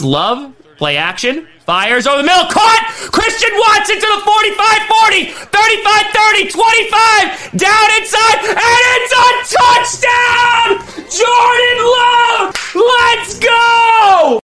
[0.00, 2.88] Love, play action, fires over the middle, caught!
[3.12, 10.80] Christian Watson to the 45 40, 35 30, 25, down inside, and it's a touchdown!
[11.12, 12.56] Jordan Love!
[12.74, 14.40] Let's go!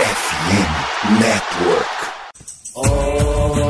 [0.00, 1.86] FM Network.
[2.76, 3.69] Oh,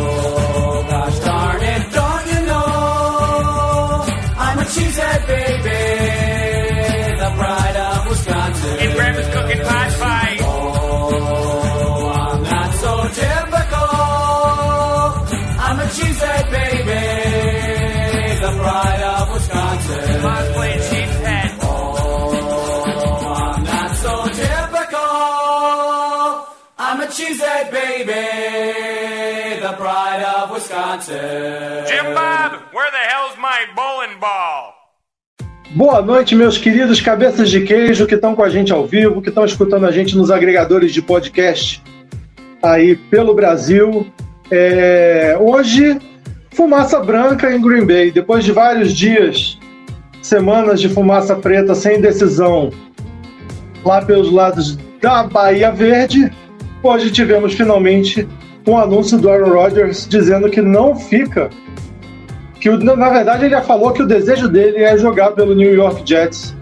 [30.90, 31.86] Wisconsin.
[31.86, 34.74] Jim Bob, where the hell's my bowling ball?
[35.72, 39.28] Boa noite, meus queridos cabeças de queijo que estão com a gente ao vivo, que
[39.28, 41.80] estão escutando a gente nos agregadores de podcast
[42.62, 44.06] aí pelo Brasil.
[44.50, 45.96] É, Hoje,
[46.50, 48.10] fumaça branca em Green Bay.
[48.10, 49.58] Depois de vários dias,
[50.20, 52.70] semanas de fumaça preta sem decisão
[53.84, 56.30] lá pelos lados da Bahia Verde,
[56.82, 58.28] hoje tivemos finalmente
[58.66, 61.50] um anúncio do Aaron Rodgers dizendo que não fica
[62.60, 66.02] que na verdade ele já falou que o desejo dele é jogar pelo New York
[66.04, 66.54] Jets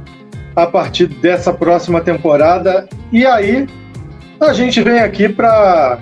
[0.55, 2.89] a partir dessa próxima temporada.
[3.13, 3.67] E aí
[4.41, 5.99] a gente vem aqui para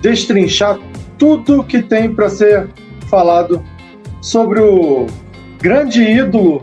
[0.00, 0.78] destrinchar
[1.18, 2.68] tudo que tem para ser
[3.10, 3.62] falado
[4.22, 5.06] sobre o
[5.60, 6.62] grande ídolo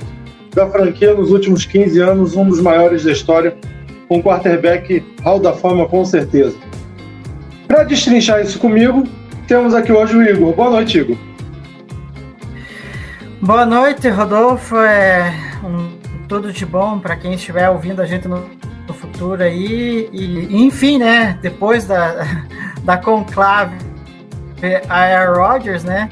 [0.54, 3.56] da franquia nos últimos 15 anos, um dos maiores da história,
[4.10, 6.56] um quarterback hall da fama com certeza.
[7.74, 9.04] Para destrinchar isso comigo,
[9.48, 10.54] temos aqui hoje o Igor.
[10.54, 11.18] Boa noite, Igor.
[13.42, 14.78] Boa noite, Rodolfo.
[14.78, 18.48] É um, tudo de bom para quem estiver ouvindo a gente no,
[18.88, 20.08] no futuro aí.
[20.14, 21.40] E, enfim, né?
[21.42, 22.14] Depois da,
[22.86, 23.76] da conclave
[24.88, 26.10] a Rodgers, né?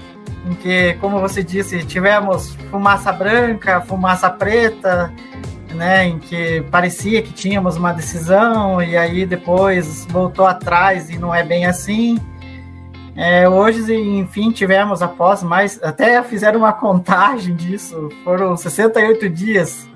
[0.49, 5.13] Em que, como você disse, tivemos fumaça branca, fumaça preta,
[5.73, 6.07] né?
[6.07, 11.43] Em que parecia que tínhamos uma decisão e aí depois voltou atrás e não é
[11.43, 12.19] bem assim.
[13.15, 15.81] É, hoje, enfim, tivemos após mais.
[15.83, 18.09] Até fizeram uma contagem disso.
[18.23, 19.87] Foram 68 dias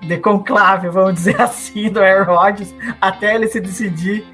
[0.00, 4.24] de conclave, vamos dizer assim, do Aaron Rodgers, até ele se decidir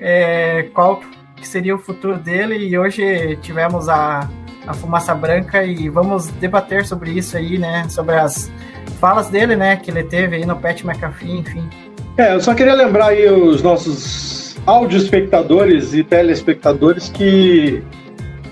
[0.00, 1.00] é, qual
[1.36, 2.56] que seria o futuro dele.
[2.56, 4.28] E hoje tivemos a,
[4.66, 7.88] a fumaça branca e vamos debater sobre isso aí, né?
[7.88, 8.50] Sobre as
[8.90, 9.76] falas dele, né?
[9.76, 11.68] Que ele teve aí no Pat McAfee, enfim.
[12.16, 17.82] É, eu só queria lembrar aí os nossos áudio espectadores e telespectadores que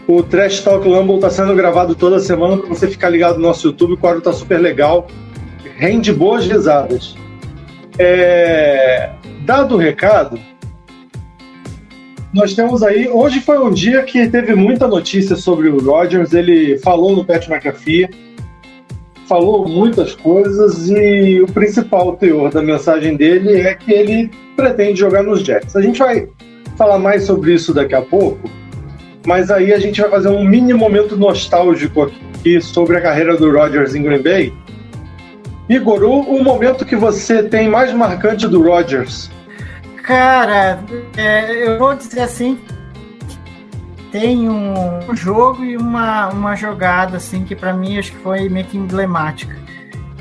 [0.08, 3.66] o Trash Talk Lumble está sendo gravado toda semana para você ficar ligado no nosso
[3.66, 5.08] YouTube, o quadro tá super legal,
[5.76, 7.16] rende boas risadas.
[7.98, 9.10] É,
[9.44, 10.38] dado o recado,
[12.32, 13.08] nós temos aí.
[13.08, 16.34] Hoje foi um dia que teve muita notícia sobre o Rodgers.
[16.34, 18.08] Ele falou no Pat McAfee,
[19.28, 25.22] falou muitas coisas e o principal teor da mensagem dele é que ele pretende jogar
[25.22, 25.76] nos Jets.
[25.76, 26.28] A gente vai
[26.76, 28.48] falar mais sobre isso daqui a pouco,
[29.26, 33.50] mas aí a gente vai fazer um mini momento nostálgico aqui sobre a carreira do
[33.50, 34.52] Rodgers em Green Bay.
[35.68, 39.28] Igor, o, momento que você tem mais marcante do Rodgers?
[40.04, 40.78] Cara,
[41.16, 42.56] é, eu vou dizer assim,
[44.18, 48.48] tem um, um jogo e uma, uma jogada assim que para mim acho que foi
[48.48, 49.54] meio que emblemática.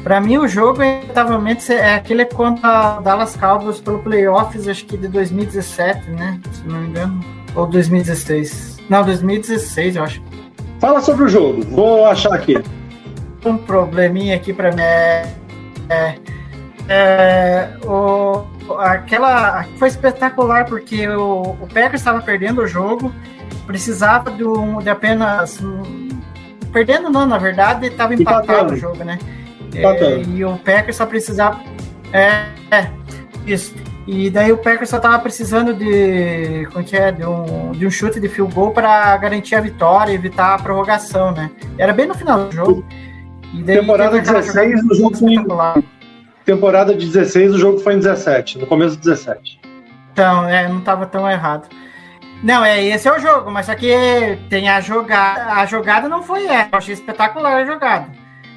[0.03, 5.07] Para mim o jogo inevitavelmente é aquele contra Dallas Cowboys pelo playoffs, acho que de
[5.07, 6.41] 2017, né?
[6.51, 7.21] Se não me engano,
[7.55, 8.81] ou 2016.
[8.89, 10.21] Não, 2016, eu acho.
[10.79, 12.61] Fala sobre o jogo, vou achar aqui.
[13.45, 15.25] Um probleminha aqui para mim é,
[15.87, 16.15] é,
[16.89, 18.43] é o
[18.77, 23.13] aquela foi espetacular porque o, o Packers estava perdendo o jogo,
[23.65, 26.09] precisava de, um, de apenas um,
[26.71, 29.17] perdendo não, na verdade estava empatado o jogo, né?
[29.73, 30.21] Empatando.
[30.21, 31.59] É, e o Packers só precisava
[32.13, 32.89] é, é
[33.45, 33.73] isso.
[34.07, 37.89] E daí o Packers só estava precisando de como que é, de um, de um
[37.89, 41.49] chute de field goal para garantir a vitória e evitar a prorrogação, né?
[41.77, 42.85] Era bem no final do jogo.
[43.51, 45.83] E daí Temporada teve aquela 16, jogada o jogo foi- espetacular.
[46.45, 49.59] Temporada de 16, o jogo foi em 17, no começo de 17.
[50.13, 51.67] Então, é, não estava tão errado.
[52.45, 55.53] Não, é esse é o jogo, mas só que tem a jogada.
[55.53, 56.69] A jogada não foi essa.
[56.71, 58.07] Eu achei espetacular a jogada.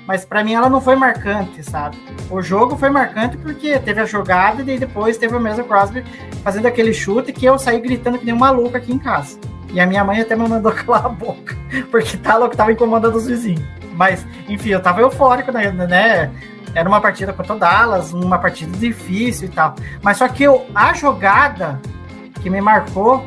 [0.07, 1.97] Mas pra mim ela não foi marcante, sabe?
[2.31, 6.05] O jogo foi marcante porque teve a jogada e depois teve o mesmo Crosby
[6.45, 9.41] fazendo aquele chute que eu saí gritando que nem um maluco aqui em casa.
[9.73, 11.57] E a minha mãe até me mandou calar a boca,
[11.91, 13.65] porque tá louco, tava incomodando os vizinhos.
[13.95, 15.71] Mas, enfim, eu tava eufórico, né?
[15.71, 16.31] né?
[16.75, 19.75] era uma partida contra o Dallas, uma partida difícil e tal.
[20.03, 21.81] Mas só que eu, a jogada
[22.43, 23.25] que me marcou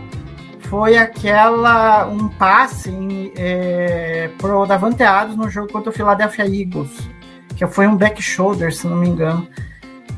[0.68, 7.10] foi aquela um passe é, pro Davante Adams no jogo contra o Philadelphia Eagles,
[7.56, 9.48] que foi um back shoulder, se não me engano,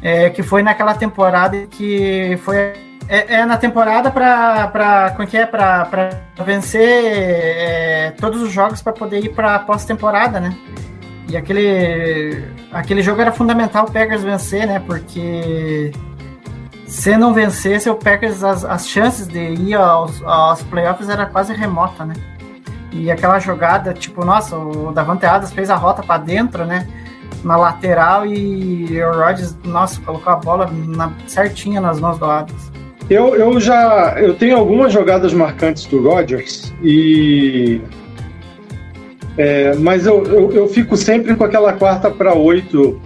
[0.02, 2.74] é, que foi naquela temporada que foi
[3.08, 8.94] é, é na temporada para como que é para vencer é, todos os jogos para
[8.94, 10.56] poder ir para pós-temporada, né?
[11.30, 14.80] E aquele aquele jogo era fundamental o Packers vencer, né?
[14.80, 15.92] Porque
[16.94, 21.52] se não vencesse o Packers, as, as chances de ir aos, aos playoffs era quase
[21.52, 22.14] remota, né?
[22.92, 26.88] E aquela jogada, tipo, nossa, o Davante Adams fez a rota para dentro, né?
[27.44, 32.72] Na lateral e o Rodgers, nossa, colocou a bola na, certinha nas mãos do Adams.
[33.10, 37.82] Eu, eu já eu tenho algumas jogadas marcantes do Rodgers e
[39.36, 43.02] é, mas eu, eu, eu, fico sempre com aquela quarta para oito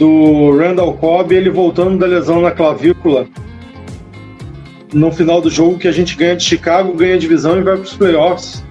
[0.00, 3.26] do Randall Cobb, ele voltando da lesão na clavícula
[4.94, 7.74] no final do jogo que a gente ganha de Chicago, ganha a divisão e vai
[7.74, 8.64] para os playoffs.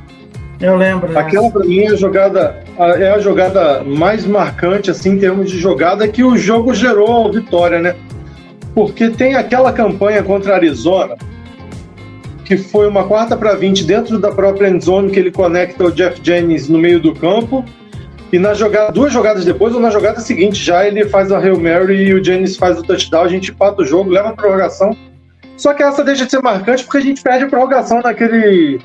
[0.59, 1.15] Eu lembro.
[1.17, 5.59] Aquela para mim é a jogada é a jogada mais marcante assim em termos de
[5.59, 7.95] jogada que o jogo gerou a vitória, né?
[8.73, 11.15] Porque tem aquela campanha contra a Arizona
[12.43, 16.19] que foi uma quarta para 20 dentro da própria endzone que ele conecta o Jeff
[16.23, 17.63] Jennings no meio do campo
[18.31, 21.59] e na jogada, duas jogadas depois, ou na jogada seguinte, já ele faz a Hail
[21.59, 24.95] Mary e o Janis faz o touchdown, a gente empata o jogo, leva a prorrogação.
[25.57, 28.79] Só que essa deixa de ser marcante porque a gente perde a prorrogação naquele,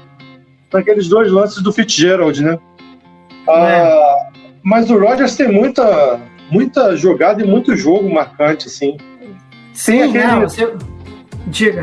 [0.73, 2.59] naqueles dois lances do Fitzgerald, né?
[3.47, 4.41] Ah, é.
[4.63, 6.19] mas o Rodgers tem muita,
[6.51, 8.97] muita jogada e muito jogo marcante, assim.
[9.75, 10.73] Sim, aquele, não, você...
[11.49, 11.83] diga.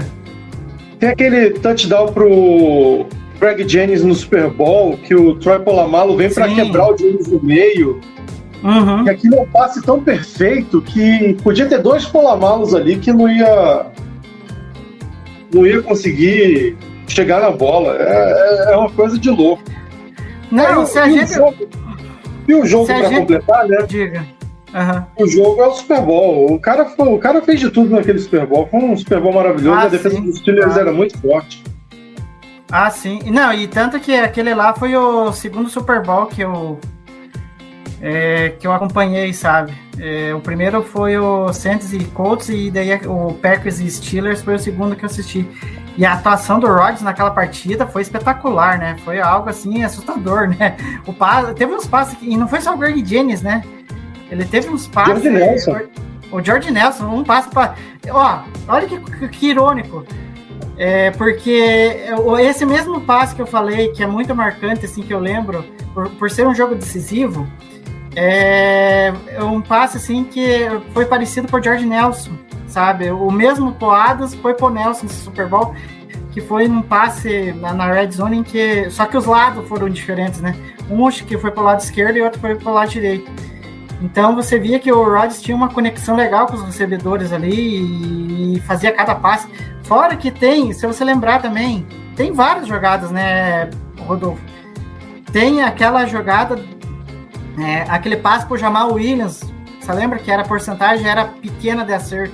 [0.99, 3.05] Tem aquele touchdown pro
[3.41, 7.41] Greg Jennings no Super Bowl, que o Troy Polamalu vem para quebrar o Jennings no
[7.41, 7.99] meio.
[8.63, 9.03] Uhum.
[9.05, 13.27] E aquilo é um passe tão perfeito que podia ter dois Polamalos ali que não
[13.27, 13.87] ia
[15.51, 16.77] não ia conseguir
[17.07, 17.97] chegar na bola.
[17.97, 19.63] É, é, é uma coisa de louco.
[20.51, 21.31] Não, se a e gente.
[21.31, 21.55] O jogo,
[22.47, 23.19] e o jogo para gente...
[23.21, 23.85] completar, né?
[23.87, 24.23] Diga.
[24.71, 25.25] Uhum.
[25.25, 26.53] O jogo é o Super Bowl.
[26.53, 28.67] O cara, foi, o cara fez de tudo naquele Super Bowl.
[28.69, 29.79] Foi um Super Bowl maravilhoso.
[29.79, 30.21] Ah, a defesa sim.
[30.21, 30.81] dos Steelers ah.
[30.81, 31.63] era muito forte.
[32.71, 33.19] Ah, sim.
[33.25, 36.79] Não, e tanto que aquele lá foi o segundo Super Bowl que eu
[38.01, 39.73] é, que eu acompanhei, sabe?
[39.99, 44.55] É, o primeiro foi o Saints e Colts e daí o Packers e Steelers foi
[44.55, 45.47] o segundo que eu assisti.
[45.97, 48.95] E a atuação do Rodgers naquela partida foi espetacular, né?
[49.03, 50.77] Foi algo assim assustador, né?
[51.05, 53.63] O passe, teve uns passes que, e não foi só o Greg Jennings, né?
[54.31, 55.21] Ele teve uns passes.
[55.21, 55.79] George Nelson.
[56.31, 57.75] O George Nelson, um passe para,
[58.09, 60.05] ó, olha que, que irônico.
[60.77, 62.05] É, porque
[62.39, 65.63] esse mesmo passe que eu falei, que é muito marcante, assim, que eu lembro,
[65.93, 67.47] por, por ser um jogo decisivo,
[68.15, 72.31] é, é um passe, assim, que foi parecido por George Nelson,
[72.67, 73.11] sabe?
[73.11, 75.75] O mesmo Poadas foi pro Nelson nesse Super Bowl,
[76.31, 78.89] que foi num passe na, na, red zone em que...
[78.89, 80.55] Só que os lados foram diferentes, né?
[80.89, 83.29] Um que foi pro lado esquerdo e outro foi pro lado direito.
[84.01, 88.59] Então você via que o Rodgers tinha uma conexão legal com os recebedores ali e
[88.61, 89.47] fazia cada passe.
[89.91, 91.85] Fora que tem, se você lembrar também,
[92.15, 94.41] tem várias jogadas, né, Rodolfo?
[95.33, 96.57] Tem aquela jogada,
[97.59, 99.41] é, aquele passe pro Jamal Williams.
[99.81, 102.33] Você lembra que era a porcentagem era pequena de acerto?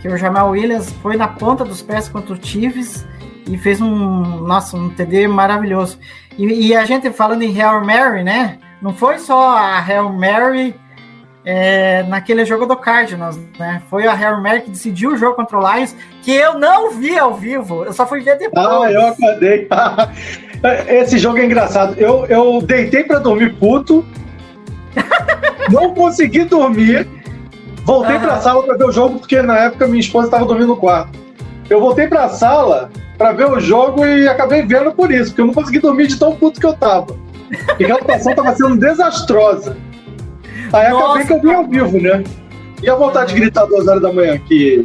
[0.00, 3.06] Que o Jamal Williams foi na ponta dos pés contra o Chiefs
[3.46, 5.98] e fez um, nossa, um TD maravilhoso.
[6.38, 8.58] E, e a gente falando em Hail Mary, né?
[8.80, 10.74] Não foi só a Hail Mary
[11.44, 13.82] é, naquele jogo do Cardinals, né?
[13.90, 17.18] Foi a Harry Mary que decidiu o jogo contra o Lions, que eu não vi
[17.18, 18.64] ao vivo, eu só fui ver depois.
[18.64, 19.68] Ah, eu acordei.
[20.88, 21.94] Esse jogo é engraçado.
[21.98, 24.04] Eu, eu deitei para dormir puto,
[25.70, 27.08] não consegui dormir,
[27.84, 28.22] voltei uhum.
[28.22, 30.76] para a sala para ver o jogo, porque na época minha esposa estava dormindo no
[30.76, 31.18] quarto.
[31.68, 35.40] Eu voltei para a sala para ver o jogo e acabei vendo por isso, porque
[35.40, 37.16] eu não consegui dormir de tão puto que eu tava.
[37.78, 39.76] E a atuação estava sendo desastrosa.
[40.72, 42.24] Aí Nossa, acabei que eu vi ao vivo, né?
[42.82, 44.82] E a vontade de gritar duas horas da manhã aqui.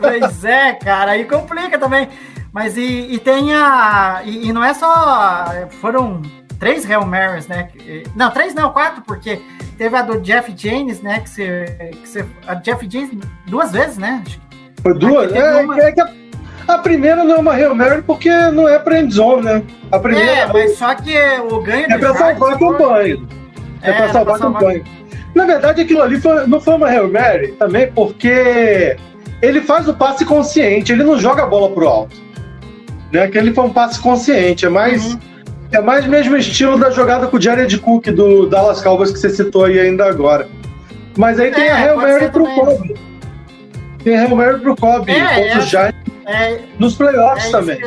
[0.00, 2.08] Pois é, cara, aí complica também.
[2.52, 4.22] Mas e, e tem a.
[4.24, 5.44] E, e, não é só.
[5.80, 6.22] Foram
[6.58, 7.68] três Hail Marys, né?
[8.14, 9.42] Não, três não, quatro, porque
[9.76, 11.20] teve a do Jeff James, né?
[11.20, 11.92] Que você.
[11.92, 13.10] Que você a Jeff James
[13.46, 14.22] duas vezes, né?
[14.82, 15.32] Foi duas?
[15.32, 15.80] É, uma...
[15.80, 16.08] é, que a,
[16.68, 19.62] a, primeira não é uma Hail Mary porque não é pra endzone, né?
[19.90, 20.30] A primeira.
[20.30, 21.12] É, mas só que
[21.50, 23.43] o ganho é pra salvar campanha.
[23.84, 24.82] É, é pra salvar a campanha.
[25.34, 28.96] Na verdade, aquilo ali foi, não foi uma Hail Mary também, porque
[29.42, 32.16] ele faz o passe consciente, ele não joga a bola pro alto.
[33.12, 33.22] Né?
[33.24, 35.12] Aquele foi um passe consciente, é mais.
[35.14, 35.18] Uhum.
[35.72, 39.28] É mais mesmo estilo da jogada com o Jared Cook do Dallas Cowboys que você
[39.28, 40.46] citou aí ainda agora.
[41.16, 42.44] Mas aí tem É, a Hail pode Mary pro.
[42.46, 42.94] Kobe.
[44.04, 45.58] Tem a Hail Mary pro Kobe É, contra é.
[45.58, 45.94] os Giants
[46.26, 47.78] É, nos é playoffs também.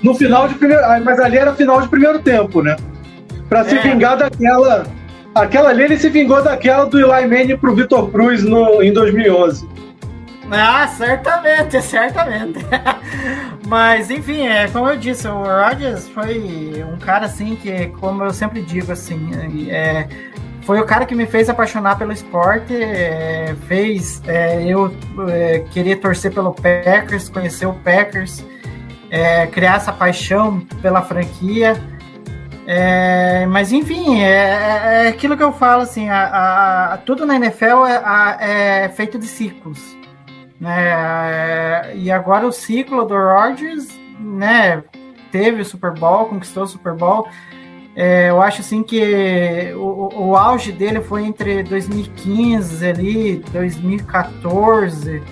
[0.00, 0.84] No final de primeiro.
[0.84, 2.76] ah, Mas ali era final de primeiro tempo, né?
[3.48, 3.82] Pra se É.
[3.82, 4.86] vingar daquela.
[5.34, 9.66] Aquela ali ele se vingou daquela do Eli Manning pro Vitor Cruz no, em 2011.
[10.50, 12.58] Ah, certamente, certamente.
[13.66, 18.32] Mas, enfim, é, como eu disse, o Rodgers foi um cara assim que, como eu
[18.32, 19.30] sempre digo, assim,
[19.70, 20.06] é,
[20.62, 24.94] foi o cara que me fez apaixonar pelo esporte, é, fez é, eu
[25.28, 28.44] é, querer torcer pelo Packers, conhecer o Packers,
[29.10, 31.80] é, criar essa paixão pela franquia.
[32.66, 37.84] É, mas enfim, é, é aquilo que eu falo assim, a, a- tudo na NFL
[37.86, 39.96] é, a- é feito de ciclos,
[40.60, 40.90] né?
[41.90, 43.88] É, e agora o ciclo do Rodgers,
[44.20, 44.84] né?
[45.32, 47.26] Teve o Super Bowl, conquistou o Super Bowl.
[47.96, 55.22] É, eu acho assim que o, o auge dele foi entre 2015 ali, 2014,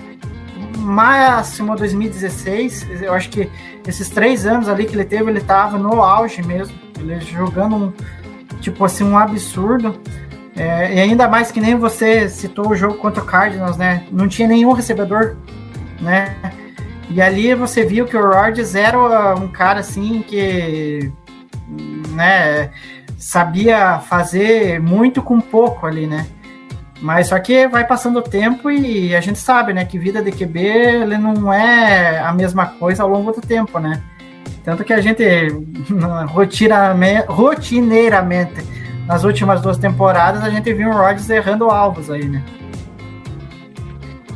[0.81, 3.01] máximo 2016.
[3.01, 3.49] Eu acho que
[3.87, 6.75] esses três anos ali que ele teve, ele tava no auge mesmo.
[6.99, 7.93] Ele jogando um
[8.59, 9.99] tipo assim, um absurdo.
[10.55, 14.05] É, e ainda mais que nem você citou o jogo contra o Cardinals, né?
[14.11, 15.37] Não tinha nenhum recebedor,
[15.99, 16.35] né?
[17.09, 21.11] E ali você viu que o Rodgers era um cara assim que,
[22.09, 22.69] né,
[23.17, 26.25] sabia fazer muito com pouco ali, né?
[27.01, 30.31] Mas só que vai passando o tempo e a gente sabe, né, que vida de
[30.31, 34.01] QB ele não é a mesma coisa ao longo do tempo, né?
[34.63, 35.23] Tanto que a gente
[37.27, 38.63] rotineiramente
[39.07, 42.43] nas últimas duas temporadas a gente viu o Rodgers errando alvos aí, né?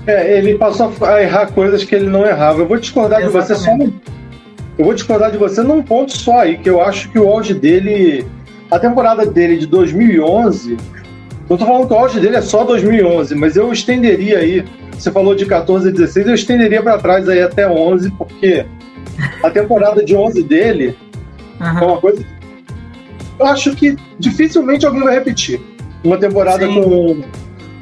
[0.07, 2.60] É, ele passou a errar coisas que ele não errava.
[2.60, 3.93] Eu vou discordar de você só Exatamente.
[3.93, 4.13] num,
[4.77, 7.53] Eu vou discordar de você num ponto só aí, que eu acho que o auge
[7.53, 8.25] dele.
[8.69, 10.77] A temporada dele de 2011.
[11.49, 14.63] Não tô falando que o auge dele é só 2011, mas eu estenderia aí.
[14.91, 18.65] Você falou de 14 e 16, eu estenderia para trás aí até 11, porque
[19.43, 20.95] a temporada de 11 dele
[21.59, 21.85] é Aham.
[21.85, 22.25] uma coisa.
[23.37, 25.59] Eu acho que dificilmente alguém vai repetir.
[26.03, 26.81] Uma temporada Sim.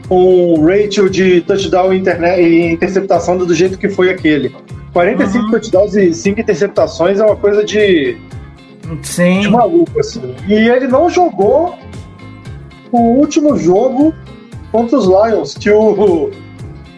[0.09, 4.53] com um ratio de touchdown e interceptação do jeito que foi aquele.
[4.91, 5.51] 45 Uhum.
[5.51, 8.15] touchdowns e 5 interceptações é uma coisa de,
[9.01, 9.47] de Sim.
[9.49, 10.35] maluco, assim.
[10.47, 11.75] E ele não jogou
[12.97, 14.13] o último jogo
[14.71, 16.31] contra os Lions, que o,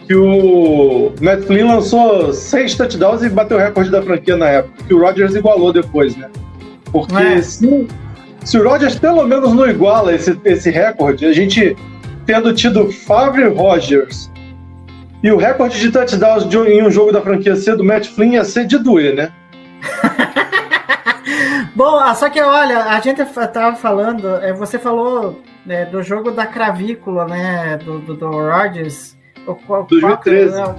[0.06, 4.84] que o Matt Flynn lançou 6 touchdowns e bateu o recorde da franquia na época,
[4.84, 6.28] que o Rodgers igualou depois, né?
[6.92, 7.42] Porque É.
[7.42, 7.86] se,
[8.44, 11.76] se o Rodgers pelo menos não iguala esse, esse recorde, a gente
[12.24, 14.30] tendo tido Favre Rodgers
[15.22, 18.32] e o recorde de touchdowns de, em um jogo da franquia ser do Matt Flynn
[18.32, 19.32] ia ser de doer, né?
[21.74, 23.22] Bom, só que olha, a gente
[23.52, 27.76] tava falando, é, você falou né, do jogo da cravícula, né?
[27.78, 29.16] Do, do, do Rodgers.
[29.46, 30.54] o que- 2013.
[30.54, 30.74] né,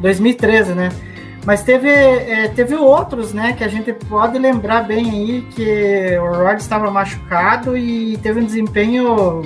[0.00, 0.88] 2013, né?
[1.44, 6.26] Mas teve, é, teve outros, né, que a gente pode lembrar bem aí que o
[6.38, 9.42] Rodgers estava machucado e teve um desempenho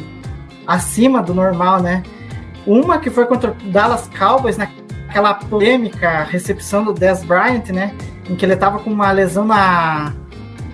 [0.66, 2.02] acima do normal, né?
[2.66, 7.94] Uma que foi contra o Dallas Cowboys, naquela polêmica recepção do Dez Bryant, né?
[8.28, 10.12] Em que ele tava com uma lesão na,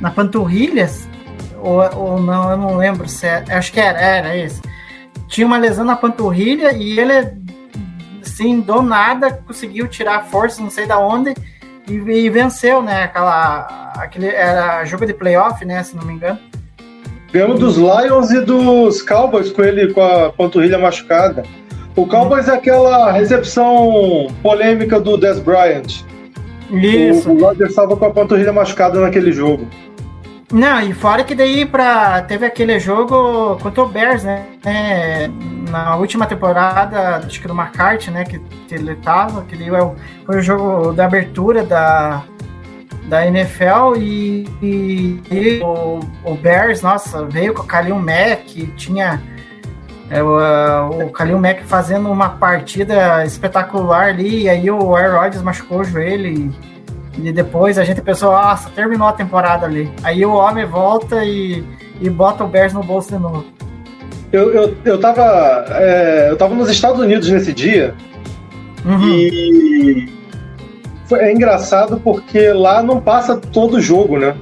[0.01, 0.89] na panturrilha,
[1.61, 4.61] ou, ou não, eu não lembro se é, acho que era, era esse.
[5.29, 7.13] Tinha uma lesão na panturrilha e ele,
[8.23, 11.35] assim, do nada, conseguiu tirar a força, não sei da onde,
[11.89, 13.05] e, e venceu, né?
[13.05, 15.83] Aquela, aquele, era jogo de playoff, né?
[15.83, 16.39] Se não me engano.
[17.33, 21.43] Ganhamos dos Lions e dos Cowboys com ele com a panturrilha machucada.
[21.95, 26.05] O Cowboys é aquela recepção polêmica do Des Bryant.
[26.71, 27.31] Isso.
[27.31, 29.67] O, o Rodgers estava com a panturrilha machucada naquele jogo.
[30.53, 34.47] Não, e fora que daí pra, teve aquele jogo contra o Bears, né?
[34.65, 35.29] É,
[35.71, 38.25] na última temporada, acho que do McCarthy, né?
[38.25, 39.91] Que, que ele tava, que daí é
[40.25, 42.23] foi o jogo da abertura da,
[43.09, 49.21] da NFL e, e- e o, o Bears, nossa, veio com o Kalil Mack, tinha
[50.09, 55.43] é, o, o Kalil Mack fazendo uma partida espetacular ali, e aí o Aaron Rodgers
[55.43, 56.76] machucou o joelho e
[57.23, 59.91] e depois a gente pensou, nossa, terminou a temporada ali.
[60.03, 61.65] Aí o homem volta e,
[62.01, 63.45] e bota o Bears no bolso de novo.
[64.33, 67.95] Eu, eu, eu, tava, é, eu tava nos Estados Unidos nesse dia
[68.87, 69.09] Uhum.
[69.09, 70.09] e
[71.07, 74.37] foi, é engraçado porque lá não passa todo jogo, né?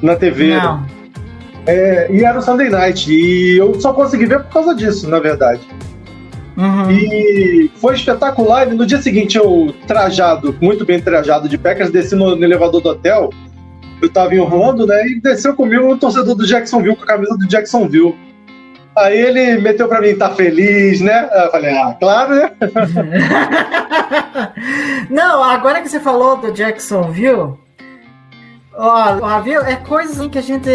[0.00, 0.56] Na TV.
[0.56, 0.86] Não.
[1.66, 3.12] É, e era o Sunday Night.
[3.12, 5.60] E eu só consegui ver por causa disso, na verdade.
[6.56, 6.90] Uhum.
[6.90, 8.68] E foi espetacular.
[8.68, 12.80] E no dia seguinte, eu, trajado, muito bem trajado de Packers, desci no, no elevador
[12.80, 13.30] do hotel.
[14.02, 15.06] Eu tava em Orlando, né?
[15.06, 18.16] E desceu comigo um torcedor do Jacksonville com a camisa do Jacksonville.
[18.96, 21.28] Aí ele meteu pra mim, tá feliz, né?
[21.32, 22.50] Eu falei, ah, claro, né?
[25.08, 27.56] Não, agora que você falou do Jacksonville,
[29.22, 29.60] ó, viu?
[29.62, 30.68] É coisa assim que a gente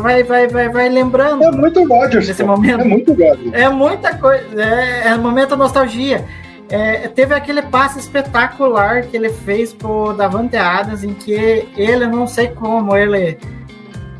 [0.00, 1.44] vai, vai, vai, vai lembrando.
[1.44, 2.26] É muito Rodgers.
[2.28, 2.80] Nesse momento.
[2.80, 3.52] É muito Rodgers.
[3.52, 6.24] É muita coisa, é, é momento nostalgia.
[6.68, 12.26] É, teve aquele passe espetacular que ele fez pro Davante Adams, em que ele, não
[12.26, 13.36] sei como, ele,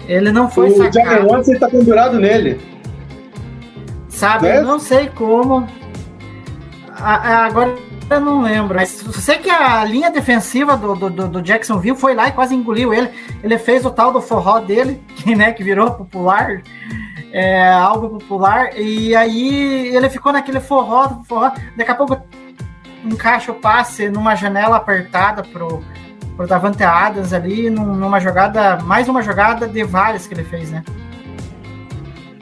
[0.06, 2.60] ele não foi O Jalen sacado, Watson tá pendurado nele.
[4.08, 4.48] sabe?
[4.48, 4.58] né?
[4.58, 5.66] Eu não sei como.
[7.00, 7.74] A- a- agora
[8.14, 8.76] eu não lembro.
[8.76, 12.92] Mas sei que a linha defensiva do, do, do- Jacksonville foi lá e quase engoliu
[12.92, 13.10] ele.
[13.42, 16.62] Ele fez o tal do forró dele, que, né, que virou popular.
[17.32, 18.70] É, algo popular.
[18.78, 21.50] E aí ele ficou naquele forró, forró.
[21.76, 22.20] Daqui a pouco
[23.04, 25.82] encaixa o passe numa janela apertada pro,
[26.36, 30.70] pro Davante Adams ali, num- numa jogada, mais uma jogada de várias que ele fez,
[30.70, 30.84] né?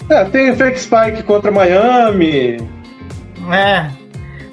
[0.09, 2.57] É, tem fake spike contra Miami.
[3.53, 4.00] É.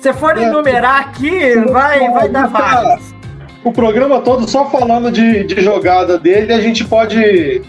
[0.07, 3.13] Se for É, enumerar aqui, vai, vai dar várias.
[3.61, 7.61] O programa todo só falando de, de jogada dele, a gente pode.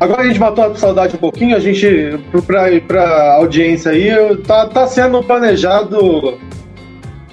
[0.00, 4.66] Agora a gente matou a saudade um pouquinho, a gente, pra, pra audiência aí, tá,
[4.66, 6.36] tá sendo planejado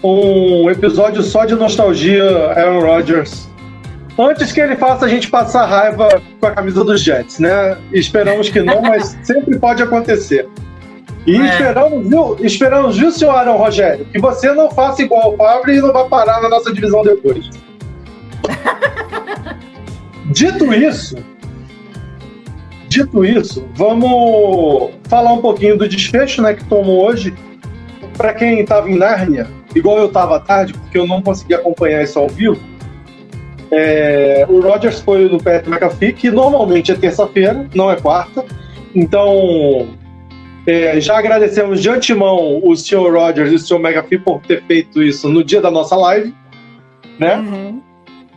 [0.04, 2.24] um episódio só de nostalgia
[2.56, 3.50] Aaron Rodgers.
[4.20, 7.80] Antes que ele faça a gente passar raiva com a camisa dos Jets, né?
[7.92, 10.48] Esperamos que não, mas sempre pode acontecer.
[11.26, 11.46] E É.
[11.46, 15.80] esperamos, viu, esperamos, viu, senhor Aaron Rogério, que você não faça igual o Fábio e
[15.82, 17.50] não vá parar na nossa divisão depois.
[20.32, 21.16] Dito isso,
[22.88, 27.34] dito isso, vamos falar um pouquinho do desfecho, né, que tomou hoje.
[28.18, 32.04] Para quem estava em Nárnia, igual eu estava à tarde, porque eu não consegui acompanhar
[32.04, 32.58] isso ao vivo.
[33.72, 38.46] é, o Rogers foi no Pat McAfee, que normalmente é terça-feira, não é quarta.
[38.94, 39.88] Então,
[40.66, 43.12] é, já agradecemos de antemão o Sr.
[43.12, 43.80] Rogers e o Sr.
[43.80, 46.34] McAfee por ter feito isso no dia da nossa live,
[47.20, 47.38] né?
[47.38, 47.82] Uhum.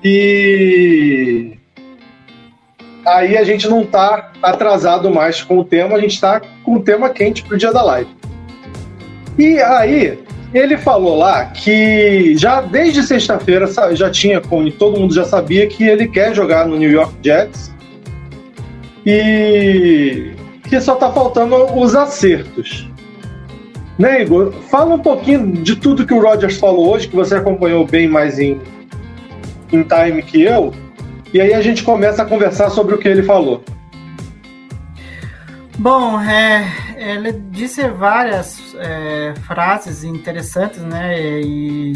[0.03, 1.57] E
[3.07, 6.83] aí a gente não tá atrasado mais com o tema, a gente tá com o
[6.83, 8.11] tema quente pro dia da live.
[9.39, 10.19] E aí,
[10.53, 15.85] ele falou lá que já desde sexta-feira já tinha, como todo mundo já sabia, que
[15.85, 17.75] ele quer jogar no New York Jets.
[19.05, 20.33] E
[20.67, 22.89] que só tá faltando os acertos.
[23.99, 24.53] Né, Igor?
[24.71, 28.39] Fala um pouquinho de tudo que o Rogers falou hoje, que você acompanhou bem mais
[28.39, 28.61] em,
[29.73, 30.75] em time que eu.
[31.33, 33.65] E aí a gente começa a conversar sobre o que ele falou.
[35.79, 41.19] Bom, é, ele disse várias é, frases interessantes, né?
[41.19, 41.93] E,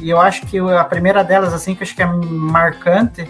[0.00, 3.28] e eu acho que a primeira delas, assim, que eu acho que é marcante,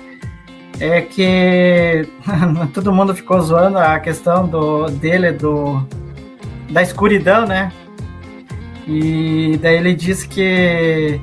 [0.81, 2.09] é que
[2.73, 5.87] todo mundo ficou zoando a questão do, dele, do,
[6.71, 7.71] da escuridão, né?
[8.87, 11.21] E daí ele disse que.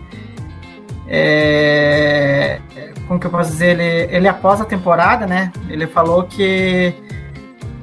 [1.07, 2.59] É,
[3.07, 3.79] como que eu posso dizer?
[3.79, 5.51] Ele, ele após a temporada, né?
[5.69, 6.93] Ele falou que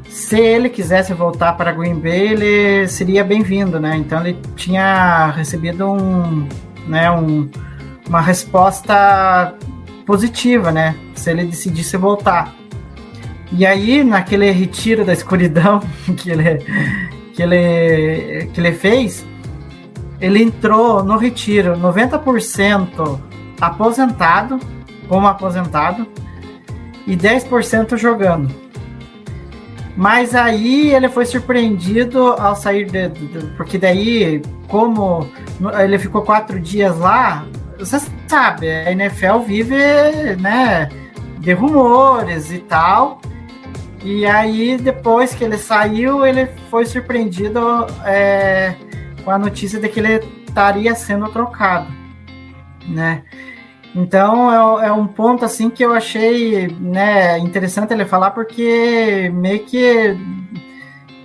[0.09, 3.97] se ele quisesse voltar para Green Bay, ele seria bem-vindo, né?
[3.97, 6.47] Então ele tinha recebido um,
[6.87, 7.51] né, um,
[8.09, 9.55] uma resposta
[10.07, 10.97] positiva, né?
[11.15, 12.55] Se ele decidisse voltar.
[13.53, 15.81] E aí, naquele retiro da escuridão
[16.17, 16.59] que ele,
[17.33, 19.25] que ele, que ele fez,
[20.21, 23.19] ele entrou no retiro 90%
[23.61, 24.59] aposentado,
[25.09, 26.07] como aposentado,
[27.07, 28.51] e 10% jogando.
[29.97, 35.29] Mas aí ele foi surpreendido ao sair de, de- porque daí, como
[35.81, 37.45] ele ficou quatro dias lá,
[37.79, 39.77] você sabe, a NFL vive,
[40.41, 40.89] né,
[41.39, 43.21] de rumores e tal.
[44.03, 48.75] E aí depois que ele saiu, ele foi surpreendido é,
[49.25, 51.91] com a notícia de que ele estaria sendo trocado,
[52.87, 53.23] né?
[53.95, 59.65] Então é, é um ponto assim que eu achei né, interessante ele falar porque meio
[59.65, 60.17] que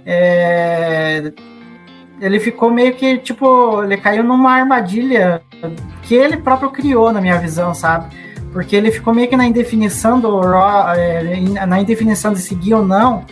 [0.05, 1.33] é,
[2.21, 5.41] ele ficou meio que tipo ele caiu numa armadilha
[6.03, 8.15] que ele próprio criou na minha visão, sabe?
[8.51, 10.41] Porque ele ficou meio que na indefinição do
[10.95, 13.25] é, na indefinição de seguir ou não.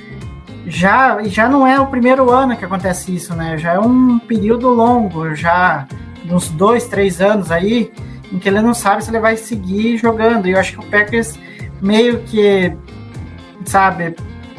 [0.65, 3.57] Já já não é o primeiro ano que acontece isso, né?
[3.57, 5.87] Já é um período longo, já
[6.29, 7.91] uns dois, três anos aí
[8.31, 10.47] em que ele não sabe se ele vai seguir jogando.
[10.47, 11.39] E eu acho que o Packers
[11.81, 12.73] meio que,
[13.65, 14.15] sabe,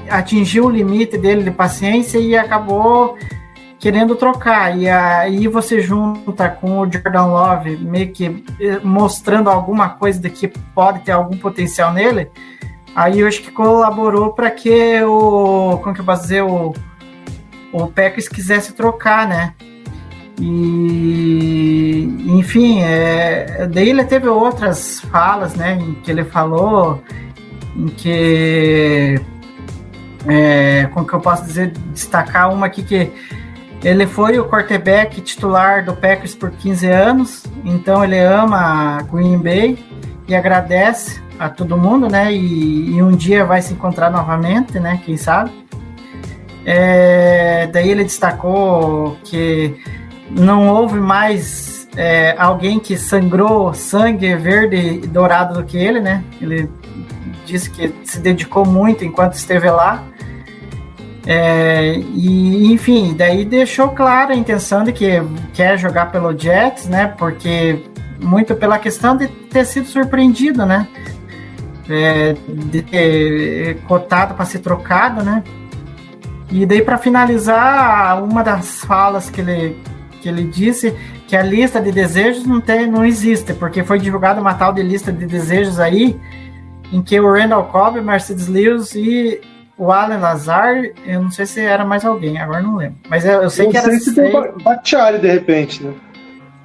[0.08, 3.16] atingiu o limite dele de paciência e acabou
[3.78, 4.76] querendo trocar.
[4.76, 10.30] E aí você junta com o Jordan Love meio que eh, mostrando alguma coisa de
[10.30, 12.30] que pode ter algum potencial nele.
[12.94, 15.78] Aí eu acho que colaborou para que o.
[15.82, 16.42] Como que eu posso dizer?
[16.42, 16.74] O,
[17.72, 19.54] o Packers quisesse trocar, né?
[20.40, 27.02] E enfim, é, daí ele teve outras falas, né, em que ele falou,
[27.74, 29.20] em que
[30.26, 33.10] é, como que eu posso dizer, destacar uma aqui que
[33.82, 39.78] ele foi o quarterback titular do Packers por 15 anos, então ele ama Green Bay
[40.26, 42.32] e agradece a todo mundo, né?
[42.32, 45.00] E, e um dia vai se encontrar novamente, né?
[45.04, 45.50] Quem sabe?
[46.66, 49.76] É, daí ele destacou que
[50.30, 56.22] não houve mais é, alguém que sangrou sangue verde e dourado do que ele, né?
[56.40, 56.68] Ele
[57.46, 60.04] disse que se dedicou muito enquanto esteve lá.
[61.30, 67.14] É, e enfim, daí deixou clara a intenção de que quer jogar pelo Jets, né?
[67.18, 67.84] Porque
[68.18, 70.88] muito pela questão de ter sido surpreendido, né?
[71.86, 75.44] É, de ter cotado para ser trocado, né?
[76.50, 79.76] E daí para finalizar, uma das falas que ele
[80.22, 80.96] que ele disse
[81.28, 84.82] que a lista de desejos não tem, não existe, porque foi divulgada uma tal de
[84.82, 86.18] lista de desejos aí
[86.90, 89.38] em que o Randall Cobb, Mercedes Lewis e
[89.78, 92.98] o Alan Lazar, eu não sei se era mais alguém, agora não lembro.
[93.08, 94.32] Mas eu, eu sei Não que era sei se tem
[95.20, 95.94] de repente, né?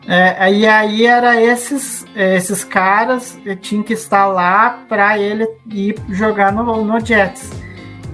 [0.06, 5.96] É, e aí era esses, esses caras que tinham que estar lá para ele ir
[6.10, 7.52] jogar no, no Jets.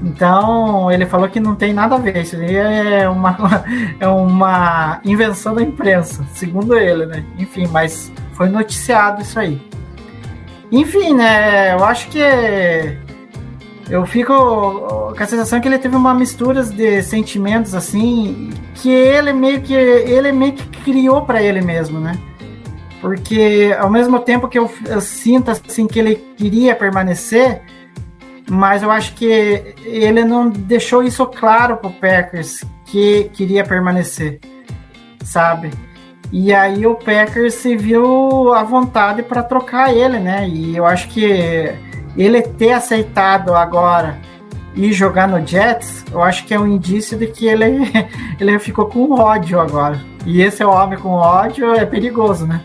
[0.03, 3.35] Então ele falou que não tem nada a ver, isso aí é uma,
[3.99, 7.25] é uma invenção da imprensa, segundo ele, né?
[7.38, 9.59] Enfim, mas foi noticiado isso aí.
[10.71, 11.73] Enfim, né?
[11.73, 12.19] Eu acho que
[13.89, 19.34] eu fico com a sensação que ele teve uma mistura de sentimentos assim que ele
[19.34, 22.17] meio que ele meio que criou para ele mesmo, né?
[23.02, 27.62] Porque ao mesmo tempo que eu, eu sinto assim que ele queria permanecer,
[28.49, 34.39] mas eu acho que ele não deixou isso claro pro Packers que queria permanecer,
[35.23, 35.71] sabe?
[36.32, 40.47] E aí o Packers se viu à vontade para trocar ele, né?
[40.47, 41.73] E eu acho que
[42.17, 44.17] ele ter aceitado agora
[44.76, 47.91] e jogar no Jets, eu acho que é um indício de que ele,
[48.39, 50.00] ele ficou com ódio agora.
[50.26, 52.62] E esse homem com ódio é perigoso, né?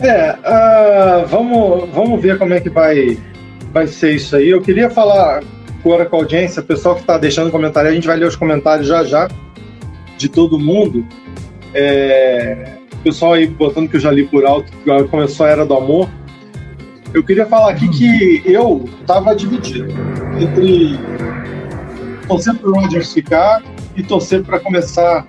[0.00, 3.18] É, ah, vamos, vamos ver como é que vai,
[3.72, 4.50] vai ser isso aí.
[4.50, 5.42] Eu queria falar
[5.84, 8.36] agora com a audiência, o pessoal que está deixando comentário, a gente vai ler os
[8.36, 9.28] comentários já já
[10.16, 11.06] de todo mundo.
[11.74, 14.72] É, o pessoal aí botando que eu já li por alto,
[15.10, 16.08] começou a Era do Amor.
[17.14, 19.92] Eu queria falar aqui que eu estava dividido
[20.40, 20.98] entre
[22.26, 23.62] torcer para o Rodgers ficar
[23.94, 25.26] e torcer para começar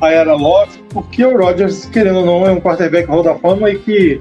[0.00, 3.70] a era Love, porque o Rodgers, querendo ou não, é um quarterback Hall da Fama
[3.70, 4.20] e que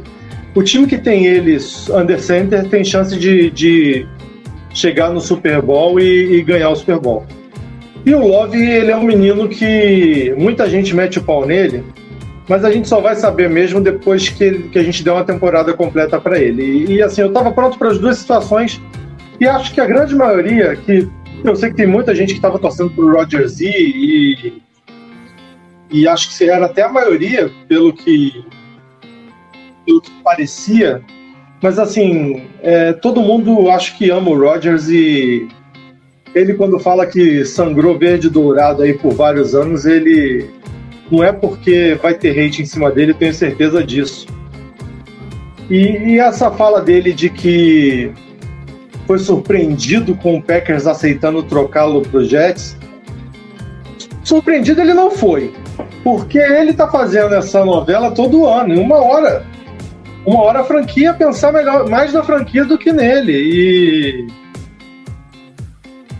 [0.53, 4.07] o time que tem eles under center tem chance de, de
[4.71, 7.25] chegar no Super Bowl e, e ganhar o Super Bowl.
[8.05, 11.83] E o Love, ele é um menino que muita gente mete o pau nele,
[12.47, 15.73] mas a gente só vai saber mesmo depois que, que a gente der uma temporada
[15.73, 16.63] completa para ele.
[16.63, 18.81] E, e, assim, eu estava pronto para as duas situações
[19.39, 21.07] e acho que a grande maioria, que
[21.43, 24.63] eu sei que tem muita gente que estava torcendo pro Rodgers ir e,
[25.91, 28.43] e acho que era até a maioria, pelo que,
[29.85, 31.01] pelo que parecia,
[31.61, 35.47] mas assim, é, todo mundo acho que ama o Rodgers e
[36.35, 40.49] ele quando fala que sangrou verde e dourado aí por vários anos, ele
[41.11, 44.27] não é porque vai ter hate em cima dele, tenho certeza disso.
[45.69, 48.11] E, e essa fala dele de que
[49.05, 52.77] foi surpreendido com o Packers aceitando trocá-lo para os Jets,
[54.23, 55.53] surpreendido ele não foi,
[56.03, 59.45] porque ele tá fazendo essa novela todo ano, e uma hora,
[60.25, 63.33] uma hora a franquia ia pensar melhor, mais na franquia do que nele.
[63.33, 64.27] E,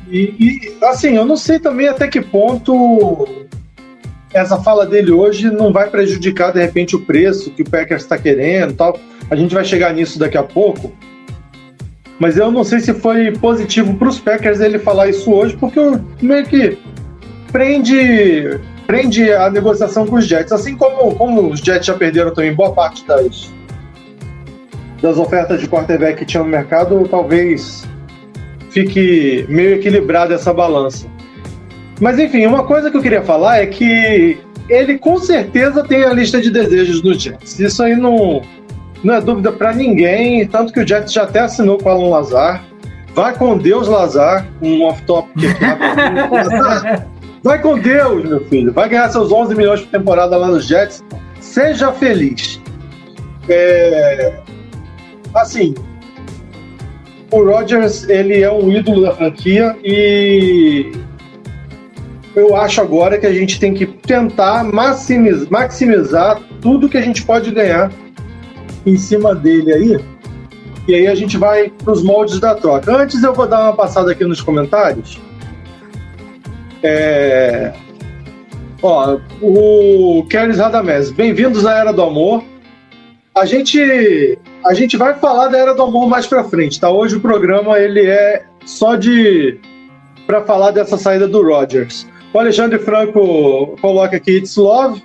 [0.09, 3.27] e, e, assim, eu não sei também até que ponto
[4.33, 8.17] essa fala dele hoje não vai prejudicar de repente o preço que o Packers está
[8.17, 8.99] querendo, tal.
[9.29, 10.91] A gente vai chegar nisso daqui a pouco.
[12.19, 15.79] Mas eu não sei se foi positivo para os Packers ele falar isso hoje, porque
[16.21, 16.77] meio que
[17.51, 20.51] prende, prende a negociação com os Jets.
[20.51, 23.51] Assim como, como os Jets já perderam também boa parte das,
[25.01, 27.83] das ofertas de quarterback que tinha no mercado, talvez
[28.69, 31.12] fique meio equilibrada essa balança.
[32.03, 34.37] Mas enfim, uma coisa que eu queria falar é que
[34.67, 37.57] ele com certeza tem a lista de desejos do Jets.
[37.57, 38.41] Isso aí não,
[39.01, 42.09] não é dúvida para ninguém, tanto que o Jets já até assinou com o Alan
[42.09, 42.65] Lazar.
[43.15, 46.29] Vai com Deus, Lazar, um off-topic aqui.
[46.29, 47.07] Lazar,
[47.41, 48.73] Vai com Deus, meu filho.
[48.73, 51.01] Vai ganhar seus 11 milhões por temporada lá nos Jets.
[51.39, 52.59] Seja feliz.
[53.47, 54.39] É...
[55.33, 55.73] Assim,
[57.31, 60.91] o Rodgers, ele é um ídolo da franquia e
[62.35, 67.23] eu acho agora que a gente tem que tentar maximizar, maximizar tudo que a gente
[67.23, 67.91] pode ganhar
[68.85, 69.99] em cima dele aí.
[70.87, 72.95] E aí a gente vai para os moldes da troca.
[72.95, 75.19] Antes eu vou dar uma passada aqui nos comentários.
[76.81, 77.71] É...
[78.81, 82.43] Ó, o Keres Radamés, bem-vindos à Era do Amor.
[83.35, 86.89] A gente, a gente vai falar da Era do Amor mais para frente, tá?
[86.89, 89.57] Hoje o programa ele é só de
[90.27, 92.07] para falar dessa saída do Rogers.
[92.33, 95.03] O Alexandre Franco coloca aqui It's Love.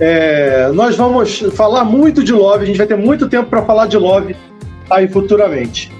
[0.00, 3.86] É, nós vamos falar muito de Love, a gente vai ter muito tempo para falar
[3.86, 4.34] de Love
[4.90, 5.92] aí futuramente.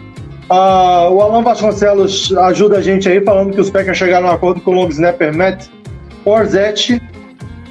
[0.50, 4.34] Ah, o Alan Vasconcelos ajuda a gente aí falando que os Packers chegaram a um
[4.34, 5.66] acordo com o long snapper Matt
[6.24, 7.00] Porzette.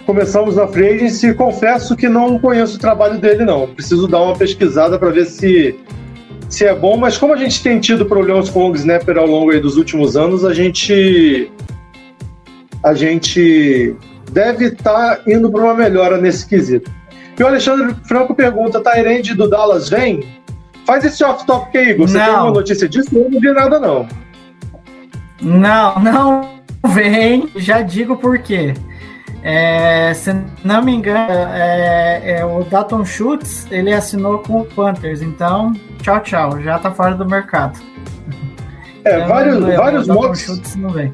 [0.06, 1.34] Começamos na free agency.
[1.34, 3.68] Confesso que não conheço o trabalho dele, não.
[3.68, 5.76] Preciso dar uma pesquisada para ver se,
[6.48, 6.96] se é bom.
[6.96, 10.16] Mas como a gente tem tido problemas com o long snapper ao longo dos últimos
[10.16, 11.52] anos, a gente
[12.84, 13.96] a gente
[14.32, 16.92] deve estar tá indo para uma melhora nesse quesito.
[17.38, 20.28] E o Alexandre Franco pergunta: Tyrande do Dallas vem?
[20.86, 22.08] Faz esse off-topic aí, Igor.
[22.08, 22.26] Você não.
[22.26, 23.10] tem uma notícia disso?
[23.14, 24.08] Eu não vi nada, não.
[25.42, 26.50] Não, não
[26.94, 27.50] vem.
[27.58, 28.74] Já digo por quê.
[29.44, 35.22] É, se não me engano, é, é, o Dalton Schultz ele assinou com o Panthers,
[35.22, 37.80] então tchau, tchau, já tá fora do mercado.
[39.06, 40.42] É, então, vários, vários mocks.
[40.42, 41.14] Schultz não vem.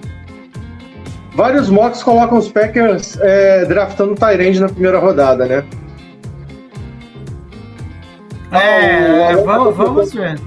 [1.35, 5.63] Vários mocks colocam os Packers é, draftando Tyrande na primeira rodada, né?
[8.51, 10.39] É, ah, vamos, tá vamos ver.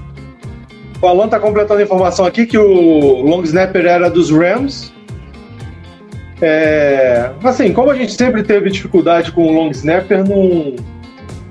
[1.01, 4.93] O Alan tá completando a informação aqui que o long snapper era dos Rams.
[6.41, 10.75] É, assim, como a gente sempre teve dificuldade com o long snapper, não,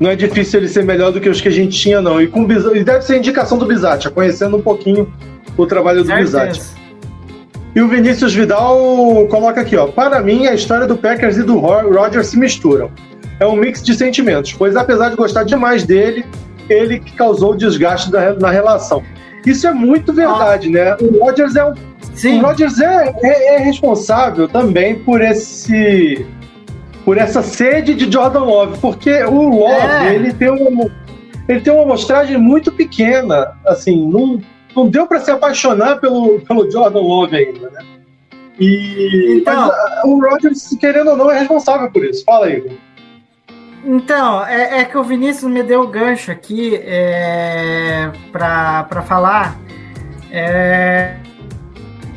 [0.00, 2.20] não é difícil ele ser melhor do que os que a gente tinha, não.
[2.20, 2.42] E, com,
[2.74, 5.12] e deve ser indicação do Bizatia, conhecendo um pouquinho
[5.58, 6.62] o trabalho do Bizatia.
[7.76, 9.86] E o Vinícius Vidal coloca aqui, ó.
[9.86, 12.90] Para mim, a história do Packers e do Rodgers se misturam.
[13.38, 16.24] É um mix de sentimentos, pois apesar de gostar demais dele,
[16.70, 19.02] ele que causou o desgaste da, na relação.
[19.44, 20.96] Isso é muito verdade, né?
[21.02, 21.74] O Rodgers é um.
[22.14, 22.40] Sim.
[22.40, 26.24] O Rodgers é, é, é responsável também por esse.
[27.04, 30.14] por essa sede de Jordan Love, porque o Love, é.
[30.14, 30.90] ele tem uma.
[31.46, 34.40] Ele tem uma amostragem muito pequena, assim, não,
[34.76, 37.82] não deu para se apaixonar pelo, pelo Jordan Love ainda, né?
[38.60, 42.24] E então, mas, o Rodgers, querendo ou não, é responsável por isso.
[42.24, 42.78] Fala aí.
[43.84, 49.58] Então, é, é, que o Vinícius me deu o gancho aqui é, para falar
[50.30, 51.16] é,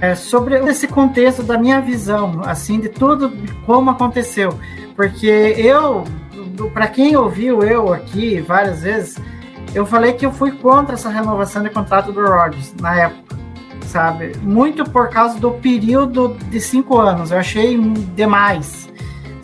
[0.02, 3.32] é, sobre esse contexto da minha visão, assim, de tudo
[3.66, 4.58] como aconteceu.
[4.96, 6.06] Porque eu,
[6.74, 9.18] para quem ouviu eu aqui várias vezes,
[9.74, 13.38] eu falei que eu fui contra essa renovação de contrato do Rodgers na época,
[13.86, 14.36] sabe?
[14.42, 17.32] Muito por causa do período de cinco anos.
[17.32, 17.78] Eu achei
[18.16, 18.90] demais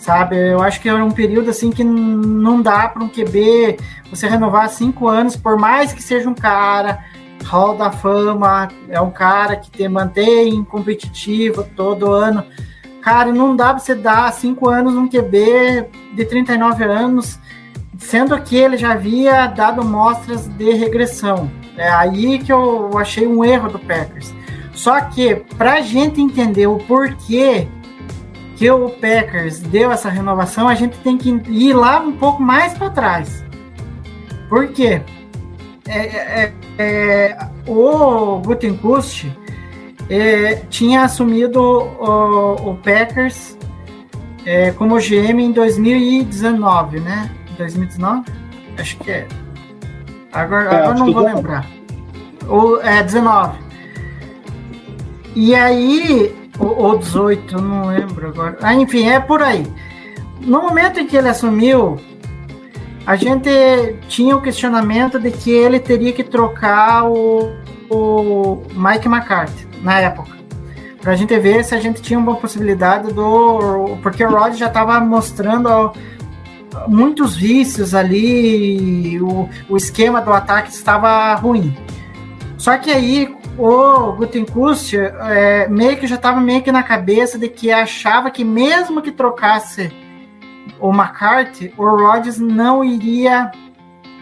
[0.06, 0.36] sabe?
[0.52, 3.78] Eu acho que era um período assim que não dá para um QB
[4.12, 7.04] você renovar cinco anos, por mais que seja um cara
[7.46, 12.44] Hall da Fama, é um cara que te mantém competitivo todo ano.
[13.02, 17.40] Cara, não dá para você dar cinco anos um QB de 39 anos,
[17.98, 21.50] sendo que ele já havia dado mostras de regressão.
[21.78, 24.34] É aí que eu achei um erro do Packers.
[24.74, 27.68] Só que, para a gente entender o porquê
[28.56, 32.74] que o Packers deu essa renovação, a gente tem que ir lá um pouco mais
[32.74, 33.44] para trás.
[34.50, 35.02] Por quê?
[35.88, 39.32] É, é, é, o Gutenkust
[40.10, 43.58] é, tinha assumido o, o Packers
[44.46, 47.30] é, como GM em 2019, né?
[47.56, 48.32] 2019?
[48.78, 49.28] Acho que é.
[50.32, 51.66] Agora, é, agora não vou lembrar.
[52.48, 53.58] O, é, 19.
[55.36, 58.58] E aí ou, ou 18, não lembro agora.
[58.62, 59.66] Ah, enfim, é por aí.
[60.42, 61.98] No momento em que ele assumiu,
[63.06, 63.50] a gente
[64.08, 67.52] tinha o questionamento de que ele teria que trocar o,
[67.90, 70.36] o Mike McCarthy na época.
[71.02, 73.96] Para a gente ver se a gente tinha uma possibilidade do.
[74.02, 75.94] Porque o Rod já estava mostrando
[76.88, 81.76] muitos vícios ali, o, o esquema do ataque estava ruim.
[82.58, 87.48] Só que aí, o Gutenkust é, meio que já estava meio que na cabeça de
[87.48, 89.92] que achava que mesmo que trocasse
[90.80, 93.52] o McCarthy, o Rodgers não iria,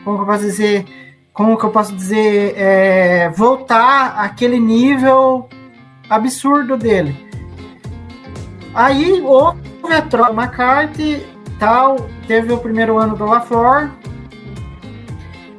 [0.03, 0.85] como eu posso dizer,
[1.33, 5.49] como que eu posso dizer, é, voltar àquele nível
[6.09, 7.15] absurdo dele.
[8.73, 9.59] Aí houve
[9.91, 11.25] a troca McCarthy,
[11.63, 11.95] tal,
[12.27, 13.89] teve o primeiro ano do LaFleur,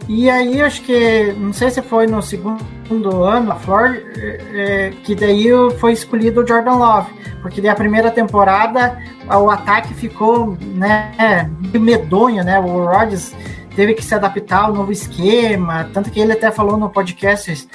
[0.07, 5.15] E aí, acho que, não sei se foi no segundo ano, a Flor, é, que
[5.15, 5.47] daí
[5.79, 12.45] foi escolhido o Jordan Love, porque daí a primeira temporada o ataque ficou né, medonho,
[12.45, 12.61] né?
[12.61, 13.35] O Rodgers
[13.75, 17.67] teve que se adaptar ao novo esquema, tanto que ele até falou no podcast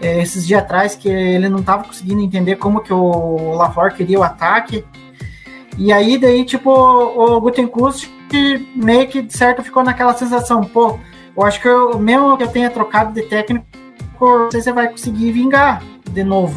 [0.00, 4.20] é, esses dias atrás que ele não estava conseguindo entender como que o LaFleur queria
[4.20, 4.84] o ataque.
[5.78, 8.10] E aí, daí, tipo, o Gutenkust
[8.74, 10.98] meio que, de certo, ficou naquela sensação, pô,
[11.36, 13.66] eu acho que eu, mesmo que eu tenha trocado de técnico,
[14.20, 16.54] não sei se você vai conseguir vingar de novo.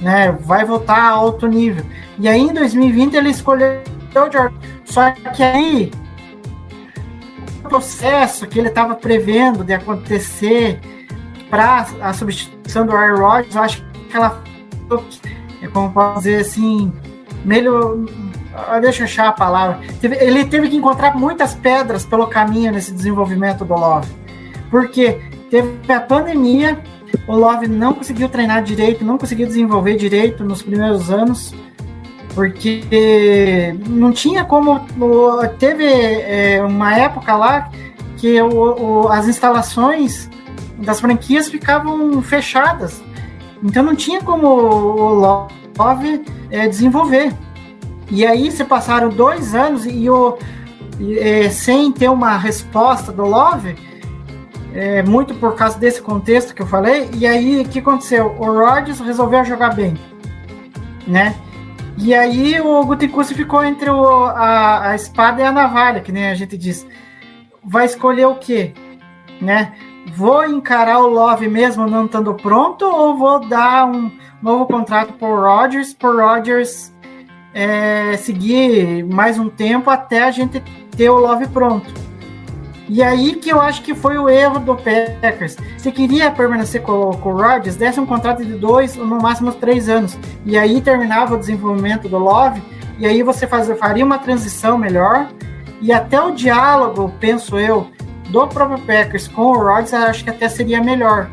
[0.00, 0.32] Né?
[0.32, 1.84] Vai voltar a alto nível.
[2.18, 4.52] E aí, em 2020, ele escolheu o Jordan.
[4.84, 5.90] Só que aí,
[7.64, 10.80] o processo que ele estava prevendo de acontecer
[11.48, 14.42] para a substituição do Aaron Rodgers, eu acho que ela,
[15.72, 16.92] como posso dizer assim,
[17.44, 17.96] melhor,
[18.80, 19.80] deixa eu achar a palavra.
[20.02, 24.08] Ele teve que encontrar muitas pedras pelo caminho nesse desenvolvimento do Love.
[24.70, 26.78] Porque teve a pandemia,
[27.26, 31.54] o Love não conseguiu treinar direito, não conseguiu desenvolver direito nos primeiros anos,
[32.34, 34.80] porque não tinha como.
[35.58, 37.70] Teve é, uma época lá
[38.16, 38.36] que
[39.10, 40.28] as instalações
[40.78, 43.02] das franquias ficavam fechadas.
[43.62, 47.32] Então não tinha como o Love é, desenvolver.
[48.10, 50.38] E aí se passaram dois anos e o
[51.18, 53.76] é, sem ter uma resposta do Love,
[54.72, 57.08] é, muito por causa desse contexto que eu falei.
[57.14, 58.34] E aí o que aconteceu?
[58.38, 59.94] O Rodgers resolveu jogar bem,
[61.06, 61.34] né?
[61.96, 66.28] E aí o Gutekunst ficou entre o, a, a espada e a navalha, que nem
[66.28, 66.86] a gente diz.
[67.62, 68.74] Vai escolher o quê?
[69.40, 69.72] Né?
[70.14, 74.10] Vou encarar o Love mesmo não estando pronto ou vou dar um
[74.42, 76.93] novo contrato por Rodgers, por Rodgers
[77.54, 80.60] é, seguir mais um tempo até a gente
[80.96, 81.88] ter o Love pronto.
[82.88, 85.56] E aí que eu acho que foi o erro do Packers.
[85.78, 89.52] Se queria permanecer com, com o Rodgers, desse um contrato de dois ou no máximo
[89.52, 90.18] três anos.
[90.44, 92.62] E aí terminava o desenvolvimento do Love,
[92.98, 95.28] e aí você faz, faria uma transição melhor.
[95.80, 97.88] E até o diálogo, penso eu,
[98.28, 101.30] do próprio Packers com o Rodgers, acho que até seria melhor.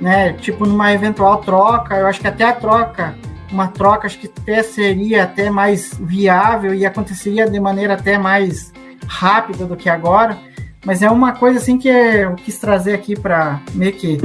[0.00, 0.34] Né?
[0.34, 3.14] Tipo, numa eventual troca, eu acho que até a troca
[3.50, 8.72] uma troca acho que até seria até mais viável e aconteceria de maneira até mais
[9.06, 10.38] rápida do que agora.
[10.84, 14.20] Mas é uma coisa assim que eu quis trazer aqui para meio que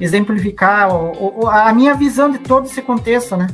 [0.00, 0.88] exemplificar
[1.50, 3.48] a minha visão de todo esse contexto, né?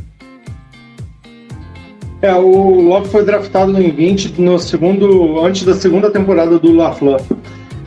[2.20, 7.20] É, o Love foi draftado no 20 no segundo, antes da segunda temporada do LaFleur.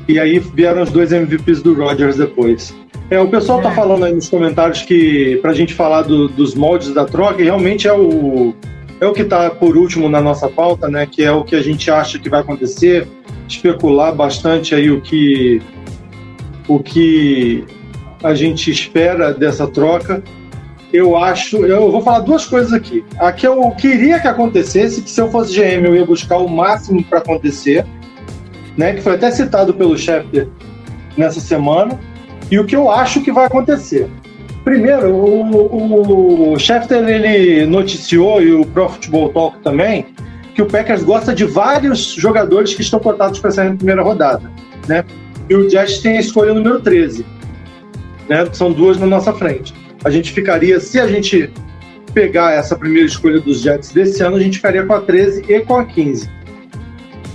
[0.08, 2.74] E aí vieram os dois MVPs do Rodgers depois.
[3.10, 3.76] É, o pessoal tá é.
[3.76, 7.94] falando aí nos comentários que pra gente falar do, dos moldes da troca, realmente é
[7.94, 8.54] o,
[9.00, 11.06] é o que tá por último na nossa pauta, né?
[11.06, 13.08] Que é o que a gente acha que vai acontecer,
[13.48, 15.62] especular bastante aí o que
[16.68, 17.64] o que
[18.22, 20.22] a gente espera dessa troca.
[20.92, 23.06] Eu acho, eu vou falar duas coisas aqui.
[23.20, 26.48] A que eu queria que acontecesse, que se eu fosse GM eu ia buscar o
[26.48, 27.86] máximo para acontecer,
[28.76, 28.94] né?
[28.94, 30.50] Que foi até citado pelo Schefter
[31.16, 31.98] nessa semana
[32.50, 34.10] e o que eu acho que vai acontecer.
[34.64, 40.06] Primeiro, o, o Schefter ele noticiou, e o Pro Football Talk também,
[40.54, 44.52] que o Packers gosta de vários jogadores que estão cotados para sair na primeira rodada.
[44.88, 45.06] Né?
[45.50, 47.26] E o Jets tem a escolha número 13.
[48.28, 48.48] Né?
[48.52, 49.74] São duas na nossa frente.
[50.04, 51.50] A gente ficaria, se a gente
[52.14, 55.62] pegar essa primeira escolha dos Jets desse ano, a gente ficaria com a 13 e
[55.62, 56.30] com a 15.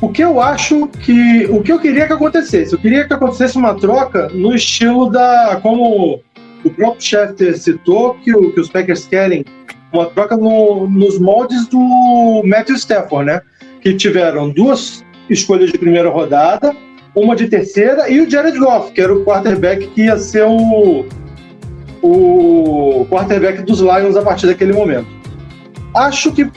[0.02, 1.46] O que eu acho que.
[1.46, 2.72] O que eu queria que acontecesse?
[2.72, 5.60] Eu queria que acontecesse uma troca no estilo da.
[5.62, 6.20] Como
[6.64, 9.44] o próprio Schefter citou, que, o, que os Packers querem
[9.92, 13.42] uma troca no, nos moldes do Matthew Stafford, né?
[13.80, 16.74] Que tiveram duas escolhas de primeira rodada,
[17.14, 21.06] uma de terceira e o Jared Goff, que era o quarterback que ia ser o,
[22.02, 25.06] o quarterback dos Lions a partir daquele momento.
[25.94, 26.50] Acho que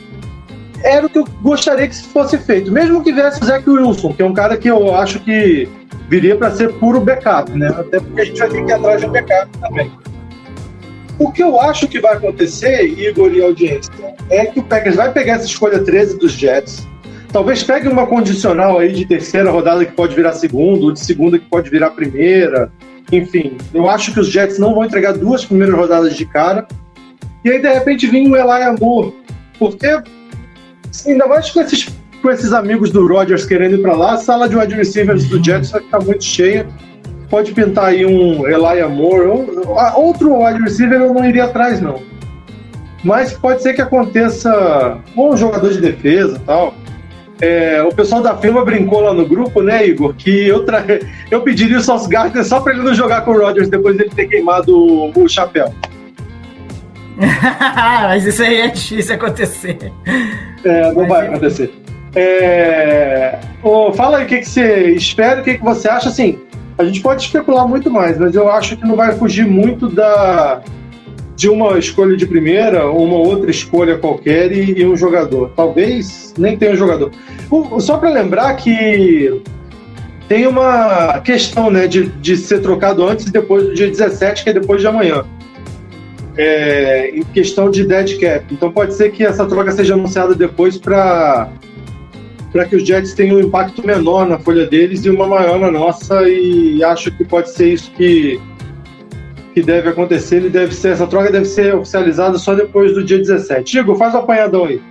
[0.84, 2.72] era o que eu gostaria que fosse feito.
[2.72, 5.68] Mesmo que viesse o Zach Wilson, que é um cara que eu acho que
[6.10, 7.68] viria para ser puro backup, né?
[7.68, 9.92] Até porque a gente vai ter que ir atrás de um backup também.
[11.18, 13.92] O que eu acho que vai acontecer, Igor e audiência,
[14.30, 16.86] é que o Packers vai pegar essa escolha 13 dos Jets,
[17.32, 21.40] talvez pegue uma condicional aí de terceira rodada que pode virar segunda, ou de segunda
[21.40, 22.70] que pode virar primeira.
[23.12, 26.68] Enfim, eu acho que os Jets não vão entregar duas primeiras rodadas de cara.
[27.46, 29.14] E aí, de repente, vem o Eli Moore.
[29.58, 30.02] Porque
[31.06, 31.88] ainda mais com esses,
[32.22, 35.44] com esses amigos do Rodgers querendo ir para lá, a sala de wide receivers do
[35.44, 36.68] Jets vai ficar muito cheia.
[37.30, 42.02] Pode pintar aí um Elijah Moore, ou, outro wide receiver eu não iria atrás, não.
[43.04, 46.74] Mas pode ser que aconteça ou um jogador de defesa tal.
[47.42, 50.14] É, o pessoal da firma brincou lá no grupo, né, Igor?
[50.16, 50.84] Que eu, tra...
[51.30, 54.10] eu pediria o Sauce Gardner só para ele não jogar com o Rodgers depois dele
[54.16, 55.74] ter queimado o chapéu.
[58.04, 59.92] Mas isso aí é difícil acontecer.
[60.64, 61.72] É, não Mas vai acontecer.
[62.16, 63.38] É...
[63.62, 66.10] Oh, fala aí o que, que você espera, o que, que você acha.
[66.10, 66.40] Assim,
[66.78, 70.62] a gente pode especular muito mais, mas eu acho que não vai fugir muito da
[71.36, 75.52] de uma escolha de primeira, uma outra escolha qualquer e, e um jogador.
[75.56, 77.12] Talvez nem tenha um jogador.
[77.52, 79.42] O, só para lembrar que
[80.30, 84.50] tem uma questão né, de, de ser trocado antes e depois do dia 17, que
[84.50, 85.26] é depois de amanhã.
[86.38, 88.46] É, em questão de dead cap.
[88.52, 91.50] Então pode ser que essa troca seja anunciada depois para
[92.52, 95.70] para que os Jets tenham um impacto menor na folha deles e uma maior na
[95.70, 98.40] nossa e acho que pode ser isso que
[99.56, 103.18] que deve acontecer, ele deve ser, essa troca deve ser oficializada só depois do dia
[103.18, 103.80] 17.
[103.80, 104.82] Igor, faz o apanhadão aí.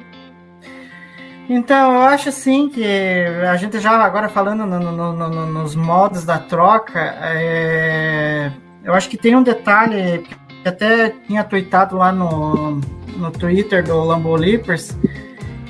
[1.46, 6.24] Então, eu acho assim que a gente já agora falando no, no, no, nos modos
[6.24, 8.50] da troca, é,
[8.82, 10.24] eu acho que tem um detalhe
[10.68, 12.80] até tinha tweetado lá no,
[13.16, 14.96] no Twitter do Lambo Leapers,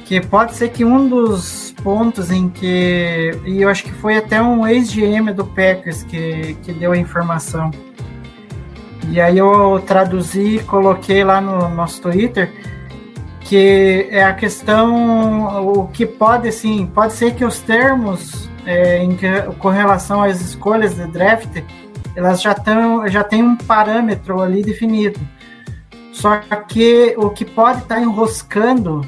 [0.04, 4.42] que pode ser que um dos pontos em que, e eu acho que foi até
[4.42, 7.70] um ex-GM do Packers que, que deu a informação,
[9.08, 12.50] e aí eu traduzi e coloquei lá no nosso Twitter
[13.44, 19.14] que é a questão, o que pode sim, pode ser que os termos é, em
[19.14, 19.28] que,
[19.58, 21.62] com relação às escolhas de draft,
[22.14, 25.20] elas já, tão, já tem um parâmetro ali definido.
[26.12, 26.38] Só
[26.68, 29.00] que o que pode estar tá enroscando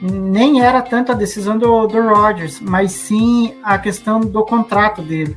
[0.00, 1.98] nem era tanto a decisão do, do
[2.62, 5.36] mas sim a questão do contrato dele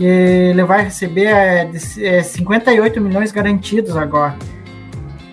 [0.00, 4.34] que ele vai receber é, é 58 milhões garantidos agora.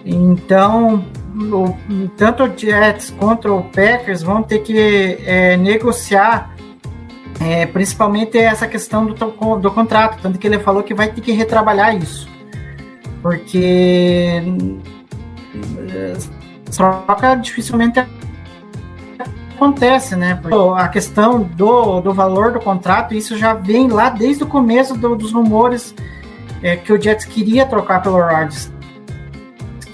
[0.05, 6.53] Então, o, tanto o Jets quanto o Packers vão ter que é, negociar
[7.39, 9.13] é, principalmente essa questão do,
[9.57, 12.27] do contrato, tanto que ele falou que vai ter que retrabalhar isso.
[13.21, 14.41] Porque
[15.89, 16.13] é,
[16.75, 17.99] troca dificilmente
[19.55, 20.39] acontece, né?
[20.41, 24.95] Porque a questão do, do valor do contrato, isso já vem lá desde o começo
[24.95, 25.93] do, dos rumores
[26.61, 28.71] é, que o Jets queria trocar pelo Rodgers.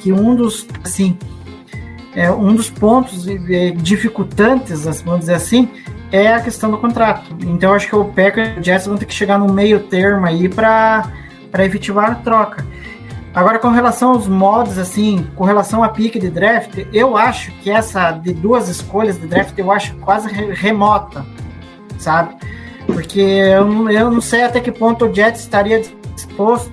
[0.02, 1.18] Que um dos, assim,
[2.14, 5.70] é, um dos pontos é, dificultantes, vamos dizer assim,
[6.14, 7.36] é a questão do contrato.
[7.42, 10.28] Então, acho que o Packers e o Jets vão ter que chegar no meio termo
[10.28, 11.12] aí para
[11.58, 12.64] efetivar a troca.
[13.34, 17.72] Agora, com relação aos mods, assim, com relação a pique de draft, eu acho que
[17.72, 21.26] essa de duas escolhas de draft eu acho quase remota,
[21.98, 22.36] sabe?
[22.86, 25.82] Porque eu, eu não sei até que ponto o Jets estaria
[26.14, 26.72] disposto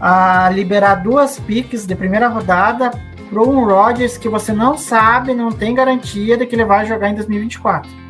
[0.00, 2.90] a liberar duas piques de primeira rodada
[3.28, 7.10] para um Rodgers que você não sabe, não tem garantia de que ele vai jogar
[7.10, 8.07] em 2024.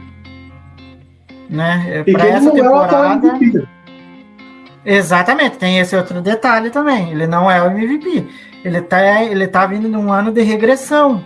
[1.49, 2.05] Né?
[2.13, 3.39] Para essa temporada.
[4.85, 7.11] Exatamente, tem esse outro detalhe também.
[7.11, 8.27] Ele não é o MVP.
[8.65, 11.25] Ele tá, ele tá vindo num ano de regressão.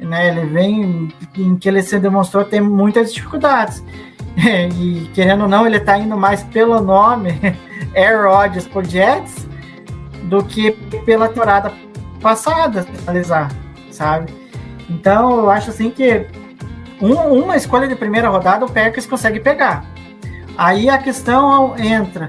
[0.00, 0.28] Né?
[0.28, 3.82] Ele vem em que ele se demonstrou ter muitas dificuldades.
[4.36, 7.30] E querendo ou não, ele tá indo mais pelo nome
[7.94, 9.46] Air Rodgers por Jets
[10.24, 10.72] do que
[11.06, 11.72] pela temporada
[12.20, 13.52] passada, analisar,
[13.92, 14.34] sabe?
[14.90, 16.26] Então, eu acho assim que
[17.04, 19.84] um, uma escolha de primeira rodada o Packers consegue pegar.
[20.56, 22.28] Aí a questão entra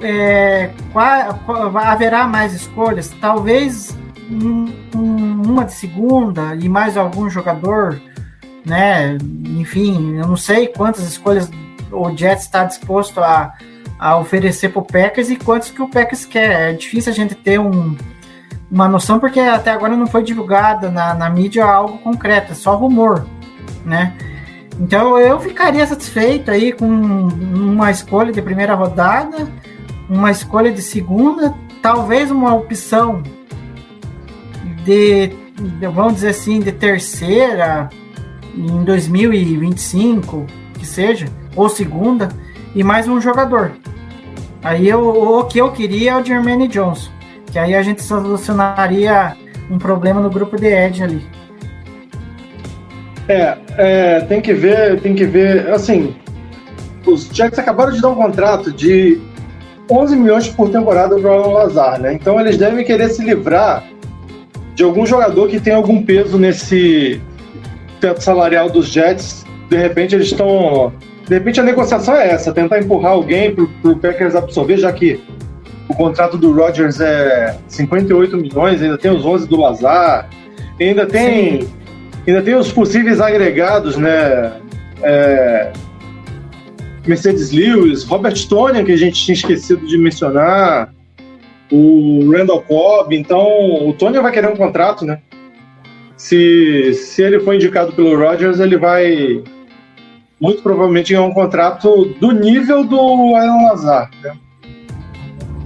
[0.00, 3.14] é, qual, qual, haverá mais escolhas?
[3.20, 3.96] Talvez
[4.30, 8.00] um, um, uma de segunda e mais algum jogador,
[8.64, 9.16] né?
[9.58, 11.50] Enfim, eu não sei quantas escolhas
[11.90, 13.54] o Jets está disposto a,
[13.98, 16.70] a oferecer para o Packers e quantos que o Packers quer.
[16.70, 17.96] É difícil a gente ter um,
[18.70, 22.76] uma noção porque até agora não foi divulgada na, na mídia algo concreto, é só
[22.76, 23.26] rumor,
[23.84, 24.16] né?
[24.80, 29.48] Então eu ficaria satisfeito aí com uma escolha de primeira rodada
[30.08, 33.22] uma escolha de segunda, talvez uma opção
[34.84, 35.30] de,
[35.92, 37.90] vamos dizer assim, de terceira
[38.56, 42.30] em 2025, que seja, ou segunda,
[42.74, 43.72] e mais um jogador.
[44.62, 47.10] Aí eu, o que eu queria é o Jermaine Johnson,
[47.52, 49.36] que aí a gente solucionaria
[49.70, 51.26] um problema no grupo de Edge ali.
[53.28, 56.14] É, é, tem que ver, tem que ver, assim,
[57.06, 59.20] os Jets acabaram de dar um contrato de
[59.90, 62.12] 11 milhões por temporada para o Lazar, né?
[62.12, 63.84] Então eles devem querer se livrar
[64.74, 67.20] de algum jogador que tem algum peso nesse
[68.00, 69.44] teto salarial dos Jets.
[69.68, 70.92] De repente eles estão.
[71.26, 75.20] De repente a negociação é essa, tentar empurrar alguém para o Packers absorver, já que
[75.88, 80.28] o contrato do Rodgers é 58 milhões, ainda tem os 11 do Lazar,
[80.80, 81.66] ainda tem,
[82.30, 84.52] ainda tem os possíveis agregados, né?
[85.02, 85.72] é,
[87.06, 90.92] Mercedes Lewis, Robert Tonian, que a gente tinha esquecido de mencionar,
[91.70, 93.14] o Randall Cobb.
[93.16, 95.18] Então, o Tonian vai querer um contrato, né?
[96.16, 99.42] Se, se ele for indicado pelo Rodgers, ele vai
[100.40, 102.98] muito provavelmente ganhar um contrato do nível do
[103.36, 104.10] Alan Lazar.
[104.22, 104.32] Né?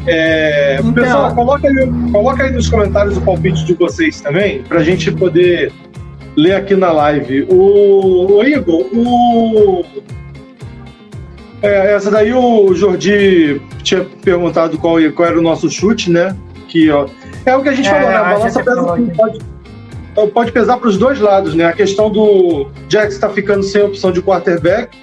[0.07, 4.81] É, Então- Pessoal, coloca aí, coloca aí nos comentários o palpite de vocês também, para
[4.81, 5.73] a gente poder
[6.37, 7.47] ler aqui na live.
[7.49, 9.85] O, o Igor, o.
[11.63, 16.37] É, essa daí o Jordi tinha perguntado qual, qual era o nosso chute, né?
[16.69, 17.07] Que ó,
[17.47, 18.17] é o que a gente É, falou, né?
[18.17, 18.83] A balança pesa,
[19.17, 21.67] pode, pode pesar para os dois lados, né?
[21.67, 25.03] A questão do Jax está ficando sem opção de quarterback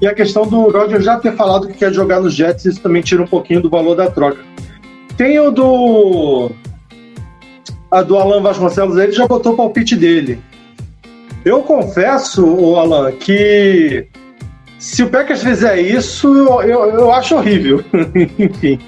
[0.00, 3.00] e a questão do Roger já ter falado que quer jogar nos Jets, isso também
[3.02, 4.38] tira um pouquinho do valor da troca.
[5.16, 6.50] Tem o do.
[7.94, 10.40] A do Alan Vasconcelos, ele já botou o palpite dele.
[11.44, 14.08] Eu confesso, o Alan, que
[14.78, 16.26] se o Packers fizer isso,
[16.62, 17.84] eu, eu acho horrível.
[18.36, 18.80] Enfim.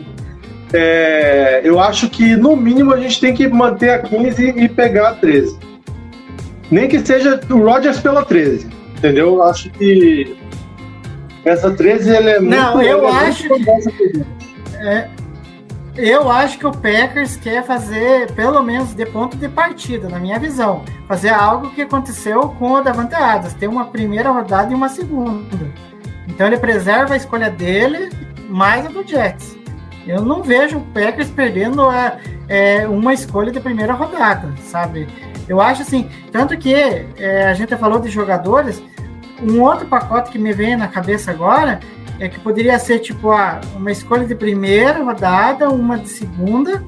[0.73, 5.11] É, eu acho que, no mínimo, a gente tem que manter a 15 e pegar
[5.11, 5.57] a 13.
[6.69, 8.67] Nem que seja o Rodgers pela 13.
[8.99, 9.35] Entendeu?
[9.37, 10.37] Eu acho que
[11.45, 12.89] essa 13 ele é Não, muito.
[12.89, 13.29] eu ela
[14.83, 15.09] é
[15.97, 20.39] Eu acho que o Packers quer fazer, pelo menos de ponto de partida, na minha
[20.39, 20.85] visão.
[21.09, 23.55] Fazer algo que aconteceu com o Davante Adams.
[23.55, 25.73] Ter uma primeira rodada e uma segunda.
[26.29, 28.11] Então ele preserva a escolha dele,
[28.47, 29.57] mais a do Jets.
[30.07, 35.09] Eu não vejo o Packers perdendo a, é, uma escolha de primeira rodada, sabe?
[35.49, 38.83] Eu acho assim, tanto que é, a gente falou de jogadores,
[39.43, 41.81] um outro pacote que me vem na cabeça agora
[42.19, 46.83] é que poderia ser tipo ah, uma escolha de primeira rodada, uma de segunda,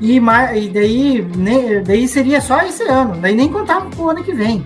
[0.00, 4.32] e, e daí, ne, daí seria só esse ano, daí nem contava pro ano que
[4.32, 4.64] vem.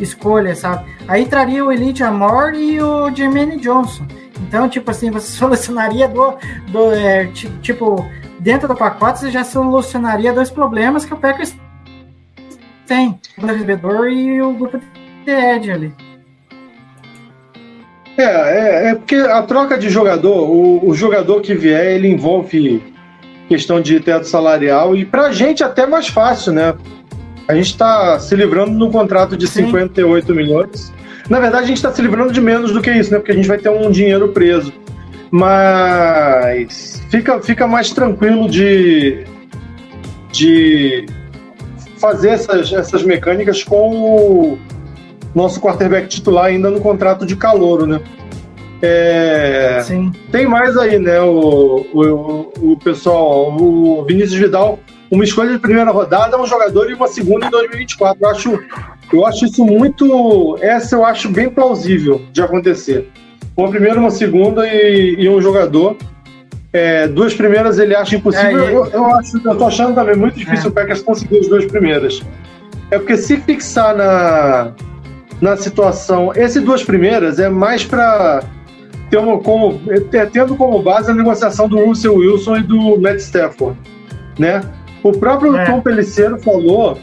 [0.00, 0.90] Escolha, sabe?
[1.06, 4.06] Aí traria o Elite Amor e o Jermaine Johnson.
[4.40, 6.34] Então, tipo assim, você solucionaria do,
[6.68, 7.26] do é,
[7.60, 8.04] tipo,
[8.40, 11.54] dentro do pacote, você já solucionaria dois problemas que o Packers
[12.86, 14.78] tem: o recebedor e o grupo
[15.24, 15.94] de Ed ali.
[18.16, 22.82] É, é, é porque a troca de jogador, o, o, jogador que vier, ele envolve
[23.48, 26.74] questão de teto salarial e pra gente até mais fácil, né?
[27.48, 29.66] A gente está se livrando no contrato de Sim.
[29.66, 30.92] 58 milhões.
[31.28, 33.18] Na verdade, a gente está se livrando de menos do que isso, né?
[33.18, 34.72] Porque a gente vai ter um dinheiro preso.
[35.30, 39.24] Mas fica, fica mais tranquilo de,
[40.30, 41.06] de
[41.96, 44.58] fazer essas, essas mecânicas com o
[45.34, 48.00] nosso quarterback titular ainda no contrato de calouro, né?
[48.82, 50.10] É, Sim.
[50.32, 51.20] Tem mais aí, né?
[51.20, 54.78] O, o, o pessoal, o Vinícius Vidal,
[55.08, 58.18] uma escolha de primeira rodada, um jogador e uma segunda em 2024.
[58.20, 58.60] Eu acho,
[59.12, 60.58] eu acho isso muito.
[60.60, 63.08] Essa eu acho bem plausível de acontecer.
[63.56, 65.96] Uma primeira, uma segunda e, e um jogador.
[66.72, 68.66] É, duas primeiras ele acha impossível.
[68.66, 70.68] É, eu, eu, acho, eu tô achando também muito difícil É.
[70.70, 72.22] o Packers conseguir as duas primeiras.
[72.90, 74.72] É porque se fixar na,
[75.42, 78.44] na situação, essas duas primeiras é mais para
[79.10, 83.18] ter uma, como, é, tendo como base a negociação do Russell Wilson e do Matt
[83.18, 83.76] Stafford,
[84.38, 84.62] né?
[85.02, 85.64] O próprio É.
[85.64, 86.96] Tom Pelliceiro falou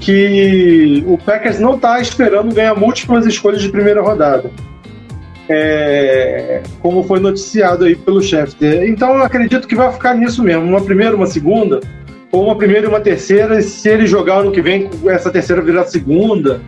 [0.00, 4.50] que o Packers não está esperando ganhar múltiplas escolhas de primeira rodada.
[5.48, 8.88] É, como foi noticiado aí pelo Schefter.
[8.88, 11.78] Então eu acredito que vai ficar nisso mesmo, uma primeira, uma segunda,
[12.32, 15.62] ou uma primeira e uma terceira, e se ele jogar ano que vem, essa terceira
[15.62, 16.60] virar segunda.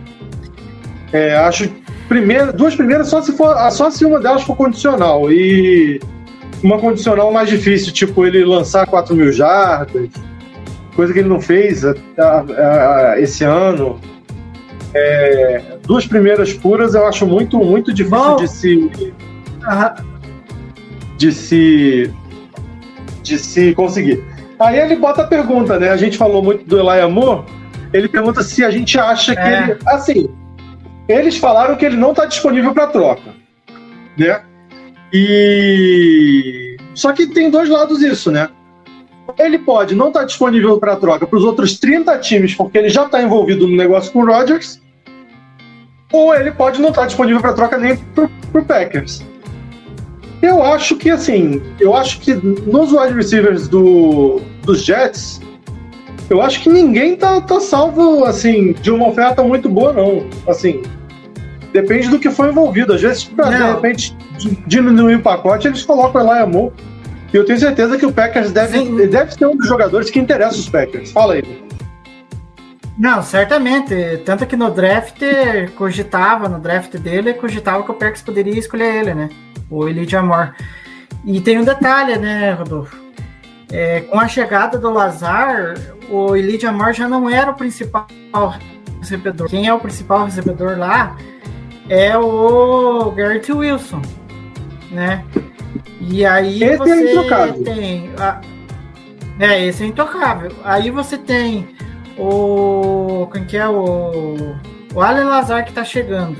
[1.15, 1.69] É, acho
[2.09, 5.99] primeira, duas primeiras só se for, só se uma delas for condicional e
[6.61, 10.09] uma condicional mais difícil, tipo ele lançar 4 mil jardas,
[10.93, 13.97] coisa que ele não fez a, a, a, esse ano.
[14.93, 18.35] É, duas primeiras puras eu acho muito muito difícil Bom.
[18.37, 19.13] de se
[19.65, 19.95] Ah,
[21.17, 22.11] de se
[23.23, 24.23] de se conseguir.
[24.59, 25.89] Aí ele bota a pergunta, né?
[25.89, 27.45] A gente falou muito do Eli Amor.
[27.91, 29.63] Ele pergunta se a gente acha que É.
[29.63, 29.77] ele.
[29.85, 30.29] Assim,
[31.07, 33.33] eles falaram que ele não está disponível para troca,
[34.17, 34.41] né?
[35.13, 38.49] E só que tem dois lados isso, né?
[39.37, 43.05] Ele pode não estar disponível para troca para os outros 30 times, porque ele já
[43.05, 44.81] está envolvido no negócio com o Rodgers,
[46.11, 49.23] ou ele pode não estar disponível para troca nem para o Packers.
[50.41, 55.41] Eu acho que, assim, eu acho que nos wide receivers do, dos Jets,
[56.29, 60.27] eu acho que ninguém tá, tá salvo, assim, de uma oferta muito boa, não.
[60.47, 60.81] Assim,
[61.71, 62.93] depende do que foi envolvido.
[62.93, 66.73] Às vezes, pra, de repente, di- diminuir o pacote, eles colocam Eli Amor.
[67.33, 69.07] E eu tenho certeza que o Packers deve, Sim.
[69.07, 71.11] deve ser um dos jogadores que interessa os Packers.
[71.11, 71.65] Fala aí.
[72.97, 73.93] Não, certamente.
[74.25, 75.21] Tanto que no draft
[75.75, 79.29] cogitava, no draft dele, cogitava que o Packers poderia escolher ele, né?
[79.69, 80.51] O Elijah Moore.
[81.25, 82.95] E tem um detalhe, né, Rodolfo?
[83.71, 85.73] É, com a chegada do Lazar,
[86.09, 88.07] o Elijah Moore já não era o principal
[88.99, 89.49] recebedor.
[89.49, 91.17] Quem é o principal recebedor lá
[91.89, 94.01] é o Garrett Wilson,
[94.91, 95.23] né?
[95.99, 97.63] E aí Esse é você intocável.
[97.63, 98.11] tem...
[98.19, 98.41] a-
[99.39, 100.51] é, esse é intocável.
[100.63, 101.67] Aí você tem
[102.17, 103.27] o...
[103.33, 103.67] Quem que é?
[103.67, 104.55] O,
[104.93, 106.37] o Allen Lazar que tá chegando.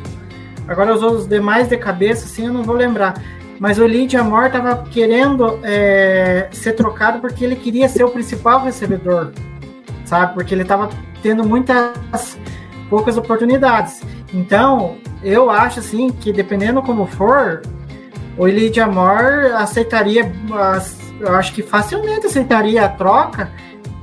[0.67, 3.15] Agora os outros demais de cabeça, assim, eu não vou lembrar.
[3.59, 8.61] Mas o Lydia Moore tava querendo é, ser trocado porque ele queria ser o principal
[8.61, 9.31] recebedor,
[10.03, 10.33] sabe?
[10.33, 10.89] Porque ele tava
[11.21, 12.37] tendo muitas
[12.89, 14.01] poucas oportunidades.
[14.33, 17.61] Então, eu acho assim que dependendo como for,
[18.37, 20.31] o Elijah Moore aceitaria,
[21.19, 23.49] eu acho que facilmente aceitaria a troca,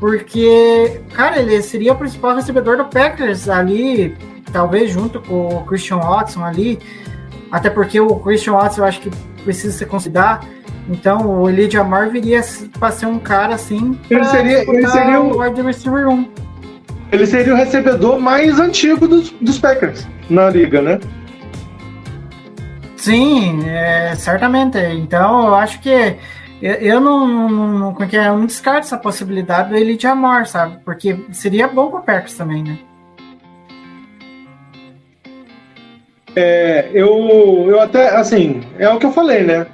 [0.01, 4.17] porque, cara, ele seria o principal recebedor do Packers ali,
[4.53, 6.79] talvez junto com o Christian Watson ali,
[7.51, 9.11] até porque o Christian Watson eu acho que
[9.45, 10.41] precisa se considerar.
[10.89, 12.41] Então o Elijah Moore viria
[12.79, 13.99] para ser um cara assim.
[14.11, 16.29] Ele seria- ele seria o- o wide receiver 1.
[17.13, 20.99] Ele seria o recebedor mais antigo dos, dos Packers na liga, né?
[22.97, 24.79] Sim, é, certamente.
[24.79, 26.17] Então, eu acho que
[26.63, 28.29] eu, eu não, não, não, é é?
[28.29, 30.79] Eu não descarto essa possibilidade do Elijah Moore, sabe?
[30.85, 32.79] Porque seria bom pro Packers também, né?
[36.35, 39.67] É, eu, eu até, assim, é o que eu falei, né?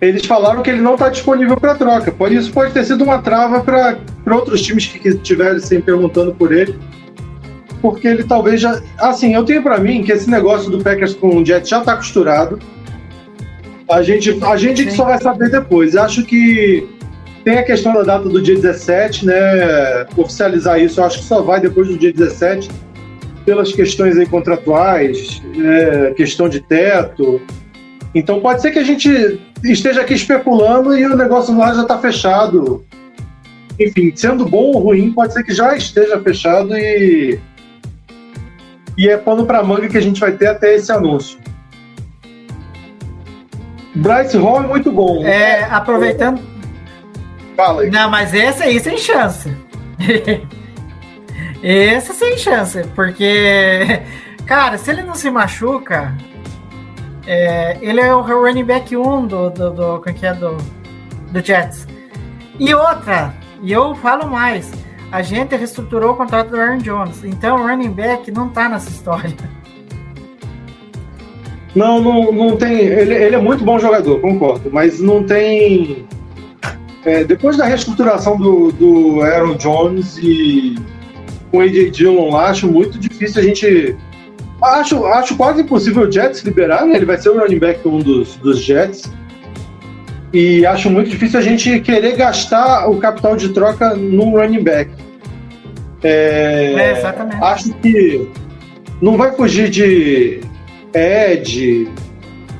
[0.00, 2.10] Eles falaram que ele não está disponível para troca.
[2.10, 3.98] Por isso pode ter sido uma trava para
[4.34, 6.78] outros times que estivessem perguntando por ele.
[7.82, 8.80] Porque ele talvez já.
[8.98, 11.96] Assim, eu tenho para mim que esse negócio do Packers com o Jets já está
[11.96, 12.58] costurado.
[13.90, 15.94] A gente, a gente só vai saber depois.
[15.96, 16.88] Acho que
[17.44, 20.06] tem a questão da data do dia 17, né?
[20.16, 22.70] Oficializar isso, eu acho que só vai depois do dia 17
[23.44, 27.40] pelas questões aí contratuais, é, questão de teto.
[28.14, 31.98] Então pode ser que a gente esteja aqui especulando e o negócio lá já está
[31.98, 32.84] fechado.
[33.78, 37.38] Enfim, sendo bom ou ruim, pode ser que já esteja fechado e
[38.98, 41.38] e é pano para manga que a gente vai ter até esse anúncio.
[43.94, 45.24] Bryce Hall é muito bom.
[45.24, 46.40] É, aproveitando.
[47.56, 47.90] Fala aí.
[47.90, 49.50] Não, mas esse aí sem chance.
[51.62, 54.02] esse sem chance, porque,
[54.46, 56.16] cara, se ele não se machuca,
[57.26, 60.56] é, ele é o running back 1 do, do, do, é é, do,
[61.30, 61.86] do Jets.
[62.58, 64.70] E outra, e eu falo mais,
[65.12, 68.90] a gente reestruturou o contrato do Aaron Jones, então o running back não tá nessa
[68.90, 69.34] história.
[71.72, 72.80] Não, não, não tem.
[72.80, 76.04] Ele, ele é muito bom jogador, concordo, mas não tem.
[77.04, 80.74] é, depois da reestruturação do, do Aaron Jones e
[81.50, 83.96] com o AJ Dillon lá, acho muito difícil a gente.
[84.62, 86.96] Acho, acho quase impossível o Jets liberar, né?
[86.96, 89.10] Ele vai ser o running back um dos, dos Jets.
[90.32, 94.90] E acho muito difícil a gente querer gastar o capital de troca num running back.
[96.02, 97.42] É, É, exatamente.
[97.42, 98.28] Acho que
[99.00, 100.40] não vai fugir de
[100.94, 101.88] Ed,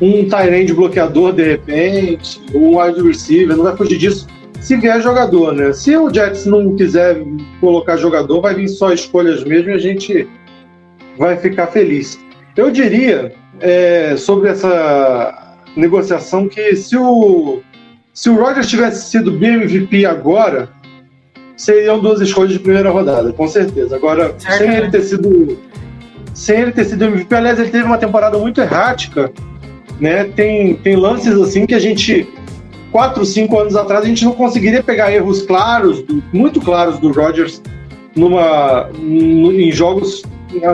[0.01, 4.26] um Tyrande bloqueador de repente, um wide receiver, não vai fugir disso
[4.61, 5.73] se vier jogador, né?
[5.73, 7.23] Se o Jets não quiser
[7.61, 10.29] colocar jogador, vai vir só escolhas mesmo e a gente
[11.19, 12.19] vai ficar feliz.
[12.57, 17.61] Eu diria é, sobre essa negociação que se o
[18.13, 20.69] se o Rodgers tivesse sido BMVP agora,
[21.57, 23.97] seriam duas escolhas de primeira rodada, com certeza.
[23.97, 25.59] Agora, Certo, sem ele ter sido
[26.35, 29.33] sem ele ter sido MVP, aliás, ele teve uma temporada muito errática,
[30.01, 30.25] né?
[30.25, 32.29] Tem, tem lances assim que a gente,
[32.91, 37.62] quatro, cinco anos atrás, a gente não conseguiria pegar erros claros, muito claros do Rodgers
[38.16, 40.22] numa, em jogos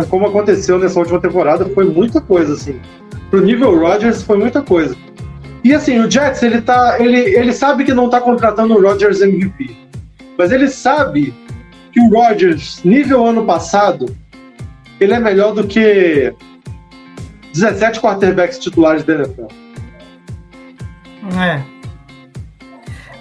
[0.09, 2.81] como aconteceu nessa última temporada, foi muita coisa, assim.
[3.31, 4.97] Pro nível Rodgers, foi muita coisa.
[5.63, 9.21] E assim, o Jets, ele, tá, ele, ele sabe que não tá contratando o Rodgers
[9.21, 9.77] MVP,
[10.39, 11.35] mas ele sabe
[11.93, 14.15] que o Rodgers, nível ano passado,
[15.01, 16.33] ele é melhor do que
[17.53, 19.47] 17 quarterbacks titulares da NFL.
[21.39, 21.76] É.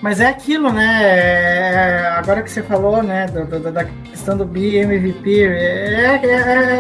[0.06, 1.00] Mas é aquilo, né?
[1.04, 6.30] É, Agora que você falou, né, do- do- da questão do BMVP, é, é,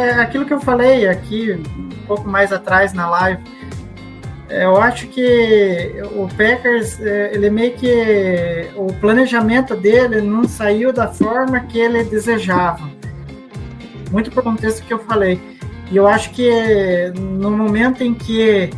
[0.09, 3.41] é aquilo que eu falei aqui um pouco mais atrás na live.
[4.47, 11.07] Eu acho que o Packers, é, ele meio que o planejamento dele não saiu da
[11.07, 12.88] forma que ele desejava.
[14.11, 15.41] Muito por contexto que eu falei.
[15.91, 18.69] E eu acho que no momento em que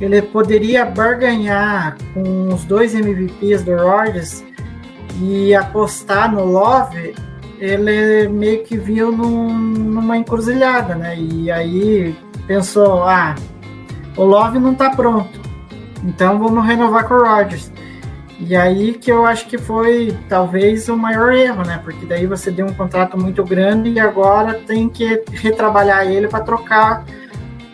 [0.00, 4.44] ele poderia barganhar com os dois MVPs do Rodgers
[5.20, 7.14] e apostar no Love,
[7.58, 11.16] ele meio que viu num, numa encruzilhada, né?
[11.16, 12.16] E aí
[12.46, 13.34] pensou, ah,
[14.16, 15.40] o Love não tá pronto,
[16.02, 17.72] então vamos renovar com o Rodgers.
[18.40, 21.80] E aí que eu acho que foi talvez o maior erro, né?
[21.82, 26.42] Porque daí você deu um contrato muito grande e agora tem que retrabalhar ele para
[26.42, 27.04] trocar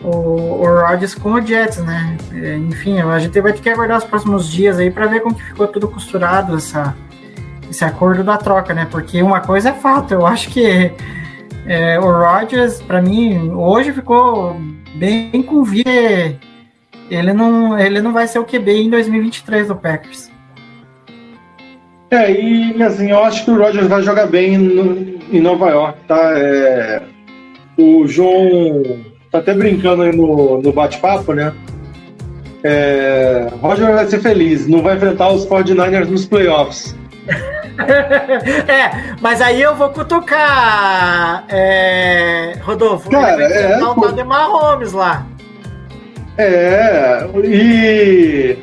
[0.03, 2.17] o, o Rodgers com o Jets, né?
[2.33, 5.35] É, enfim, a gente vai ter que aguardar os próximos dias aí para ver como
[5.35, 6.95] que ficou tudo costurado essa,
[7.69, 8.87] esse acordo da troca, né?
[8.89, 10.91] Porque uma coisa é fato, eu acho que
[11.65, 14.59] é, o Rodgers, para mim, hoje ficou
[14.95, 15.63] bem com
[17.09, 20.31] ele não, ele não vai ser o QB em 2023 do Packers.
[22.09, 25.99] É, e assim, eu acho que o Rodgers vai jogar bem no, em Nova York,
[26.07, 26.33] tá?
[26.37, 27.01] É,
[27.77, 31.53] o João tá até brincando aí no, no bate-papo, né?
[32.63, 36.95] É, Roger vai ser feliz, não vai enfrentar os 49ers nos playoffs.
[38.67, 43.09] é, mas aí eu vou cutucar, é, Rodolfo.
[43.09, 44.25] Cara, é, o pô...
[44.25, 45.25] Mahomes lá.
[46.37, 48.57] É, e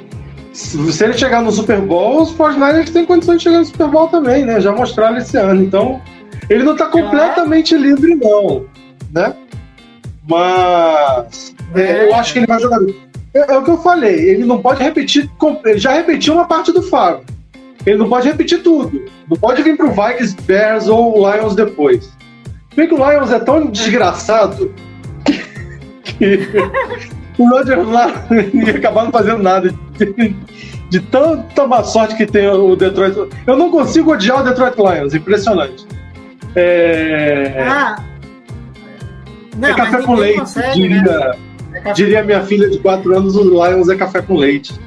[0.53, 4.09] se ele chegar no Super Bowl, os 49ers têm condições de chegar no Super Bowl
[4.09, 4.61] também, né?
[4.61, 5.63] Já mostraram esse ano.
[5.63, 6.01] Então,
[6.49, 7.79] ele não tá completamente é.
[7.79, 8.65] livre, não,
[9.13, 9.35] né?
[10.29, 12.79] Mas é, eu acho que ele vai jogar.
[13.35, 15.31] É, é, o que eu falei, ele não pode repetir.
[15.65, 17.25] Ele já repetiu uma parte do Fábio.
[17.87, 19.05] Ele não pode repetir tudo.
[19.29, 22.13] Não pode vir pro Vikings, Bears ou Lions depois.
[22.77, 24.73] Bem que o Lions é tão desgraçado
[26.19, 26.49] que,
[27.39, 28.13] o Roger lá
[28.53, 29.73] ia acabar não fazendo nada.
[29.97, 30.37] De,
[30.91, 33.17] de tanta má sorte que tem o Detroit.
[33.47, 35.87] Eu não consigo odiar o Detroit Lions, impressionante.
[36.55, 37.65] É...
[37.67, 37.97] Ah,
[39.59, 41.33] não, é café com leite, consegue, diria, né?
[41.85, 44.79] é diria minha filha de 4 anos, o Lions é café com leite.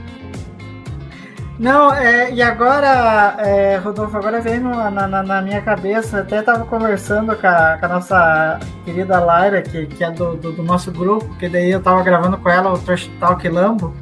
[1.61, 6.65] Não, é, e agora, é, Rodolfo, agora veio na, na, na, minha cabeça, até estava
[6.65, 10.91] conversando com a, com a, nossa querida Laira, que, que é do, do, do, nosso
[10.91, 13.93] grupo, que daí eu estava gravando com ela o Trash Talk Lambo.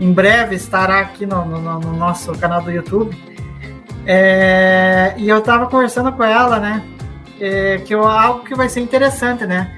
[0.00, 3.16] Em breve estará aqui no, no, no nosso canal do YouTube.
[4.04, 6.82] É, e eu estava conversando com ela, né?
[7.40, 9.70] É, que eu, algo que vai ser interessante, né?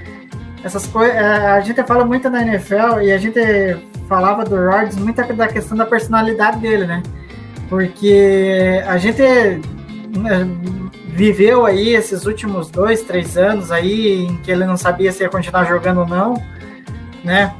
[0.64, 1.14] Essas coisas.
[1.14, 3.40] É, a gente fala muito na NFL e a gente
[4.08, 7.02] falava do Rodgers muito da questão da personalidade dele, né?
[7.68, 10.48] Porque a gente né,
[11.08, 15.28] viveu aí esses últimos dois, três anos aí em que ele não sabia se ia
[15.28, 16.34] continuar jogando ou não,
[17.22, 17.54] né?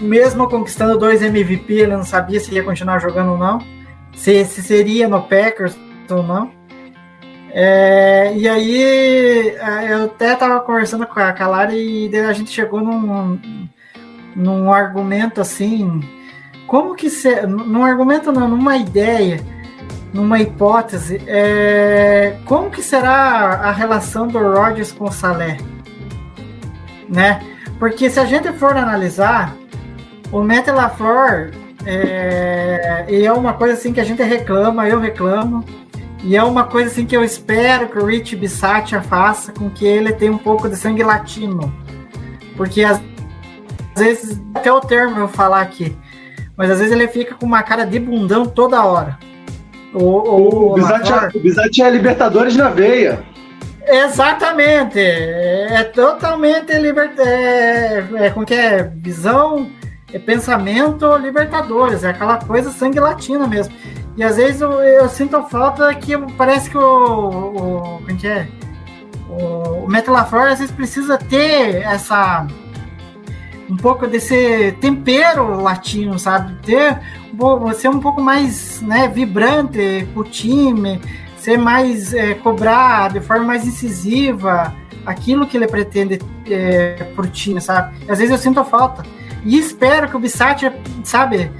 [0.00, 3.58] Mesmo conquistando dois MVP, ele não sabia se ia continuar jogando ou não,
[4.14, 5.76] se, se seria no Packers
[6.08, 6.59] ou não.
[7.52, 12.80] É, e aí é, eu até estava conversando com a Calari e a gente chegou
[12.80, 13.38] num,
[14.36, 16.00] num argumento assim,
[16.66, 19.40] como que se, num argumento não, numa ideia,
[20.12, 25.56] numa hipótese, é, como que será a relação do Rodgers com o Salé,
[27.08, 27.40] né?
[27.78, 29.56] Porque se a gente for analisar,
[30.30, 31.50] o Matt LaFleur
[31.84, 35.64] é, é uma coisa assim que a gente reclama, eu reclamo,
[36.22, 39.86] e é uma coisa assim que eu espero que o Rich Bisaccia faça com que
[39.86, 41.72] ele tenha um pouco de sangue latino.
[42.56, 43.00] Porque às,
[43.94, 45.96] às vezes, até o termo eu falar aqui,
[46.56, 49.18] mas às vezes ele fica com uma cara de bundão toda hora.
[49.94, 53.24] O, o, o, Bisaccia, é Libertadores na veia.
[53.86, 55.00] Exatamente.
[55.00, 58.84] É, é totalmente liber, é, é, como que é?
[58.84, 59.70] Visão,
[60.12, 62.04] é pensamento Libertadores.
[62.04, 63.74] É aquela coisa sangue latino mesmo.
[64.20, 68.02] E às vezes eu, eu sinto falta que parece que o.
[68.02, 68.46] o é que é?
[69.30, 72.46] O, o Metal às vezes precisa ter essa.
[73.66, 76.54] Um pouco desse tempero latino, sabe?
[76.56, 77.00] Ter
[77.74, 81.00] ser um pouco mais né, vibrante com o time,
[81.38, 82.12] ser mais.
[82.12, 87.96] É, cobrar de forma mais incisiva aquilo que ele pretende é, pro time, sabe?
[88.06, 89.02] Às vezes eu sinto falta.
[89.46, 90.70] E espero que o Bissat,
[91.04, 91.50] sabe,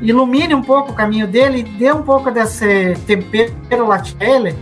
[0.00, 4.56] ilumine um pouco o caminho dele, dê um pouco desse tempero latele,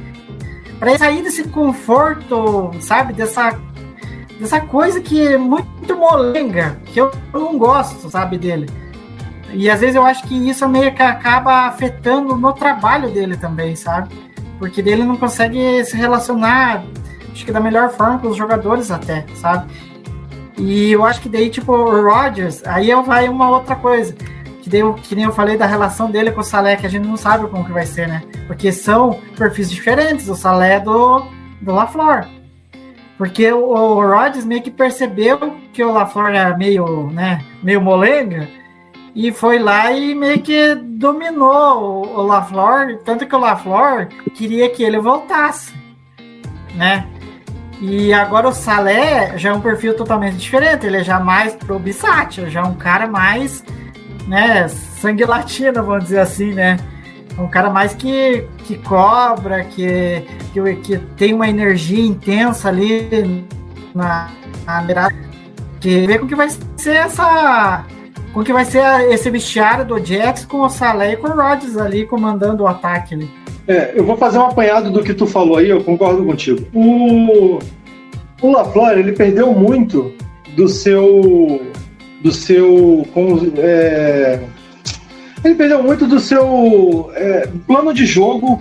[0.79, 3.59] para ele sair desse conforto, sabe, dessa
[4.39, 8.69] dessa coisa que é muito molenga, que eu não gosto, sabe, dele.
[9.53, 13.77] E às vezes eu acho que isso meio que acaba afetando no trabalho dele também,
[13.77, 14.13] sabe?
[14.59, 16.85] Porque dele não consegue se relacionar,
[17.33, 19.73] acho que da melhor forma com os jogadores até, sabe?
[20.59, 24.15] E eu acho que daí, tipo, o Rodgers, aí vai uma outra coisa
[24.71, 27.17] que, que nem eu falei da relação dele com o Salé, que a gente não
[27.17, 28.23] sabe como que vai ser, né?
[28.47, 31.27] Porque são perfis diferentes, o Salé é do,
[31.61, 32.27] do LaFleur.
[33.19, 35.39] Porque o, o Rodgers meio que percebeu
[35.73, 38.49] que o LaFleur era meio, né, meio molenga,
[39.15, 44.69] e foi lá e meio que dominou o, o LaFleur, tanto que o LaFleur queria
[44.71, 45.73] que ele voltasse.
[46.75, 47.07] né?
[47.81, 51.79] E agora o Salé já é um perfil totalmente diferente, ele é já mais pro
[51.79, 53.63] Bissátil, já é um cara mais,
[54.27, 56.79] né, sangue latino, vamos dizer assim, né?
[57.39, 60.23] Um cara mais que, que cobra, que,
[60.53, 63.45] que, que tem uma energia intensa ali
[63.95, 64.31] na,
[64.65, 65.15] na mirada.
[65.81, 67.85] Que vê como que vai ser essa.
[68.33, 71.77] Como que vai ser esse vestiário do Jax com o Salé e com o Rodgers
[71.77, 73.31] ali comandando o ataque ali.
[73.67, 76.67] É, eu vou fazer um apanhado do que tu falou aí, eu concordo contigo.
[76.73, 77.59] O,
[78.43, 80.13] o LaFleur, ele perdeu muito
[80.55, 81.61] do seu.
[82.25, 83.07] Do seu.
[83.13, 84.41] com- é,
[85.45, 88.61] ele perdeu muito do seu é, plano de jogo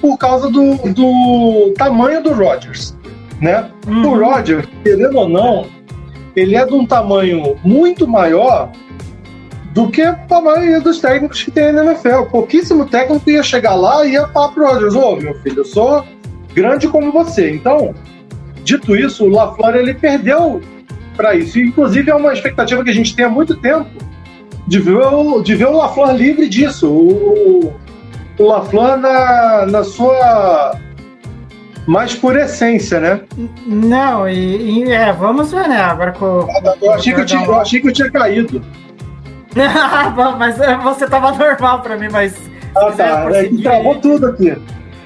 [0.00, 2.96] por causa do, do tamanho do Rodgers,
[3.40, 3.68] né?
[3.86, 5.66] O Rodgers, querendo ou não,
[6.36, 8.70] ele é de um tamanho muito maior
[9.72, 12.24] do que a maioria dos técnicos que tem na NFL.
[12.30, 16.04] Pouquíssimo técnico ia chegar lá e ia falar pro Rodgers, ô meu filho, eu sou
[16.54, 17.50] grande como você.
[17.50, 17.92] Então,
[18.62, 20.60] dito isso, o LaFleur ele perdeu
[21.14, 21.58] para isso.
[21.58, 23.88] E, inclusive é uma expectativa que a gente tem há muito tempo
[24.66, 26.90] de ver o, de ver o LaFleur livre disso.
[26.90, 27.74] O,
[28.38, 30.78] o LaFleur na, na sua
[31.86, 33.20] mais pura essência, né?
[33.66, 35.80] Não, e, e, é, vamos ver, né?
[35.80, 36.46] Agora com.
[36.80, 38.62] Eu achei que eu tinha, eu achei que eu tinha caído.
[40.38, 42.34] mas é, você tava normal pra mim, mas.
[42.76, 43.28] Ah, tá.
[43.32, 44.56] É travou tudo aqui.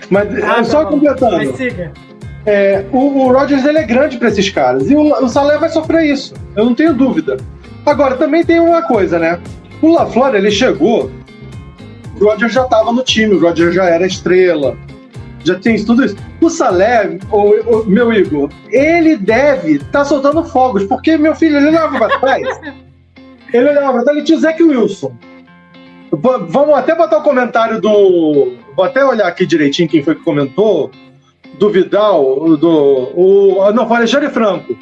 [0.09, 0.93] Mas Ah, é, só bom.
[0.93, 1.37] completando.
[1.37, 1.93] Mas siga.
[2.47, 4.91] É, o, o Rodgers ele é grande para esses caras.
[4.91, 6.35] E o, o Salé vai sofrer isso.
[6.57, 7.37] Eu não tenho dúvida.
[7.85, 9.39] Agora, também tem uma coisa, né?
[9.83, 11.11] O LaFleur, ele chegou.
[12.21, 14.77] O Rodgers já estava no time, o Rodgers já era estrela.
[15.45, 16.17] Já tem tudo isso.
[16.41, 17.37] O Salé, o,
[17.81, 22.61] o- meu Igor, ele deve estar soltando fogos, porque meu filho, ele olhava para trás.
[23.53, 25.13] ele olhava para trás, ele tinha o Zac Wilson.
[26.13, 28.55] V- Vamos até botar o comentário do.
[28.75, 30.91] Vou até olhar aqui direitinho quem foi que comentou
[31.59, 33.13] do Vidal, do.
[33.15, 34.77] O, não, foi o Alexandre Franco.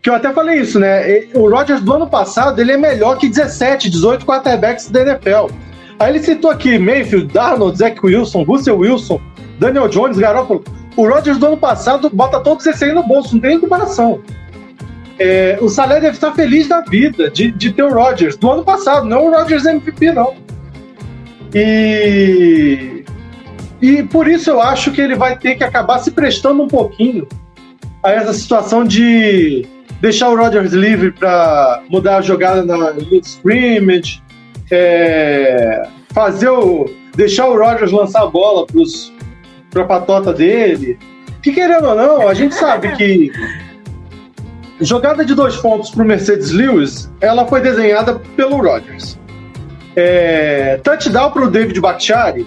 [0.00, 1.26] Que eu até falei isso, né?
[1.34, 5.52] O Rodgers do ano passado ele é melhor que 17, 18 quarterbacks da NFL.
[5.98, 9.20] Aí ele citou aqui Mayfield, Darnold, Zach Wilson, Russell Wilson,
[9.58, 10.62] Daniel Jones, Garoppolo.
[10.96, 14.20] O Rodgers do ano passado bota todos esses aí no bolso, não tem comparação.
[15.18, 18.64] É, o Salé deve estar feliz da vida de, de ter o Rodgers do ano
[18.64, 20.34] passado, não o Rodgers MVP, não.
[21.54, 22.95] E
[23.80, 27.26] e por isso eu acho que ele vai ter que acabar se prestando um pouquinho
[28.02, 29.66] a essa situação de
[30.00, 34.22] deixar o Rodgers livre para mudar a jogada na linha scrimmage,
[34.70, 36.86] é, fazer o.
[37.14, 38.66] deixar o Rodgers lançar a bola
[39.70, 40.98] para a patota dele.
[41.42, 43.30] Que querendo ou não, a gente sabe que
[44.80, 49.18] jogada de dois pontos para o Mercedes Lewis, ela foi desenhada pelo Rodgers.
[49.94, 52.46] É, touchdown para o David Bakhtiari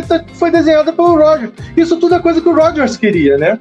[0.00, 1.52] foi, foi desenhada pelo Rodgers.
[1.76, 3.58] Isso tudo é coisa que o Rodgers queria, né?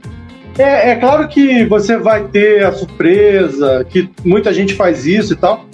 [0.58, 5.36] É, é claro que você vai ter a surpresa, que muita gente faz isso e
[5.36, 5.66] tal,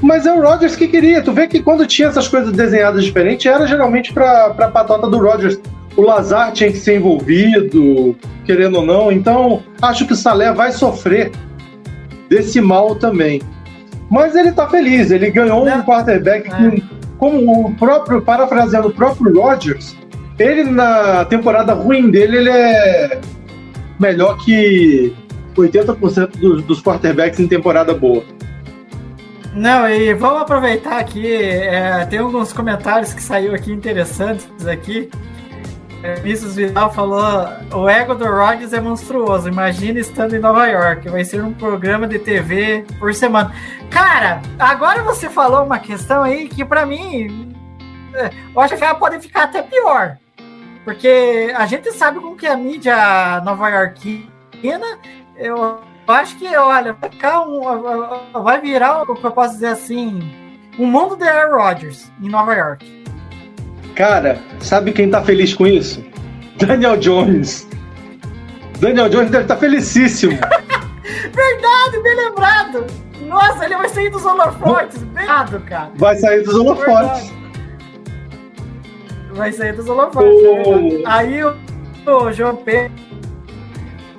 [0.00, 1.22] mas é o Rodgers que queria.
[1.22, 5.18] Tu vê que quando tinha essas coisas desenhadas diferentes, era geralmente para a patota do
[5.18, 5.60] Rodgers.
[5.96, 9.12] O Lazar tinha que ser envolvido, querendo ou não.
[9.12, 11.30] Então, acho que o Salé vai sofrer
[12.28, 13.42] desse mal também.
[14.10, 15.82] Mas ele tá feliz, ele ganhou um Não.
[15.82, 16.70] quarterback É.
[16.70, 16.84] que,
[17.22, 19.96] como o próprio, parafraseando o próprio Rodgers,
[20.36, 23.20] ele na temporada ruim dele, ele é
[23.96, 25.14] melhor que
[25.56, 28.24] 80% dos, dos quarterbacks em temporada boa.
[29.54, 35.08] Não, e vamos aproveitar aqui, é, tem alguns comentários que saiu aqui interessantes aqui.
[36.22, 37.22] Vinícius Vidal falou:
[37.72, 39.48] o ego do Rodgers é monstruoso.
[39.48, 41.08] Imagina estando em Nova York.
[41.08, 43.54] Vai ser um programa de TV por semana.
[43.90, 47.54] Cara, agora você falou uma questão aí que pra mim
[48.14, 50.18] é, eu acho que ela pode ficar até pior.
[50.84, 54.98] Porque a gente sabe como que a mídia nova iorquina.
[55.36, 57.62] Eu acho que, olha, vai, ficar um,
[58.42, 60.20] vai virar, o que eu posso dizer assim,
[60.78, 63.01] um mundo de Aaron Rodgers em Nova York.
[63.94, 66.02] Cara, sabe quem tá feliz com isso?
[66.58, 67.68] Daniel Jones.
[68.78, 70.32] Daniel Jones deve estar felicíssimo.
[71.02, 72.86] Verdade, bem lembrado.
[73.26, 75.02] Nossa, ele vai sair dos holofotes.
[75.14, 75.90] Lembrado, cara.
[75.96, 77.32] Vai sair dos holofotes.
[79.32, 80.28] Vai sair dos holofotes.
[80.30, 80.46] Oh.
[80.56, 81.02] é verdade.
[81.06, 81.54] Aí o,
[82.06, 82.92] o João Pedro.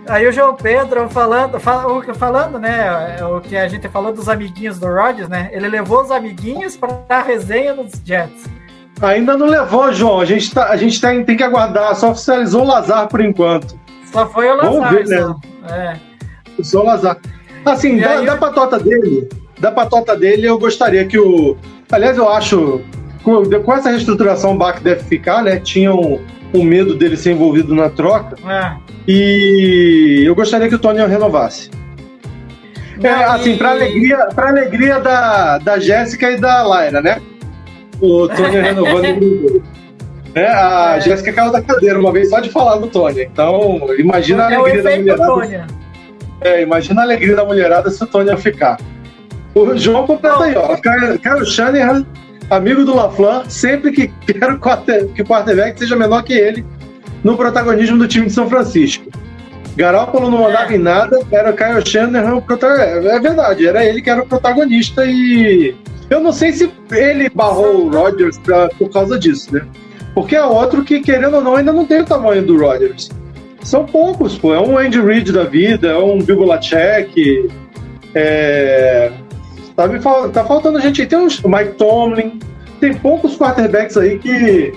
[0.08, 3.18] Aí o João Pedro falando, fala- o- falando, né?
[3.24, 5.50] O que a gente falou dos amiguinhos do Rodgers, né?
[5.54, 8.46] Ele levou os amiguinhos para a resenha nos Jets.
[9.04, 10.22] Ainda não levou, João.
[10.22, 11.96] A gente, tá, a gente tem, tem que aguardar.
[11.96, 13.78] Só oficializou o Lazar por enquanto.
[14.12, 14.94] Só foi o Vamos Lazar.
[14.94, 15.22] ver, né?
[15.22, 15.74] só.
[15.74, 16.00] É.
[16.64, 17.18] Só o Lazar.
[17.66, 19.30] Assim, E da, aí da patota dele,
[19.60, 21.58] da patota dele, eu gostaria que o.
[21.92, 22.82] Aliás, eu acho
[23.24, 25.60] com, com essa reestruturação o Bach deve ficar, né?
[25.60, 26.20] Tinham
[26.54, 28.36] um medo dele ser envolvido na troca.
[28.50, 28.74] É.
[29.08, 31.70] E eu gostaria que o Tony renovasse.
[33.02, 37.22] É, assim, pra alegria, pra alegria da, da Jéssica e da Laira, né?
[38.02, 39.64] O Tony renovando o grupo.
[40.36, 40.48] Né?
[40.48, 41.02] A É.
[41.02, 43.24] Jéssica caiu da cadeira uma vez só de falar do Tony.
[43.24, 45.26] Então, imagina a É o alegria da mulherada.
[45.26, 45.68] Tônia.
[46.42, 48.78] É, imagina a alegria da mulherada se o Tony ficar.
[49.56, 50.76] O João completa aí, ó.
[50.78, 52.06] Caio Caio Shanahan,
[52.50, 54.58] amigo do LaFlan, sempre que quer
[55.14, 56.66] que o quarterback seja menor que ele
[57.24, 59.06] no protagonismo do time de São Francisco.
[59.78, 60.76] Garoppolo não mandava É.
[60.76, 63.08] em nada, era o Kyle Shanahan o protagonista.
[63.10, 65.76] É verdade, era ele que era o protagonista e
[66.10, 69.66] eu não sei se ele barrou o Rodgers pra- por causa disso, né?
[70.14, 73.10] Porque é outro que, querendo ou não, ainda não tem o tamanho do Rodgers.
[73.64, 74.54] São poucos, pô.
[74.54, 77.50] É um Andy Reid da vida, é um Bill Belichick.
[78.14, 79.12] É...
[79.76, 81.06] Tá, me fal- tá faltando gente.
[81.06, 82.40] Tem uns Mike Tomlin.
[82.80, 84.74] Tem poucos quarterbacks aí que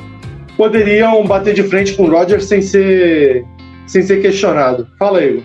[0.56, 3.44] poderiam bater de frente com o Rodgers sem ser,
[3.86, 4.86] sem ser questionado.
[4.98, 5.42] Fala aí.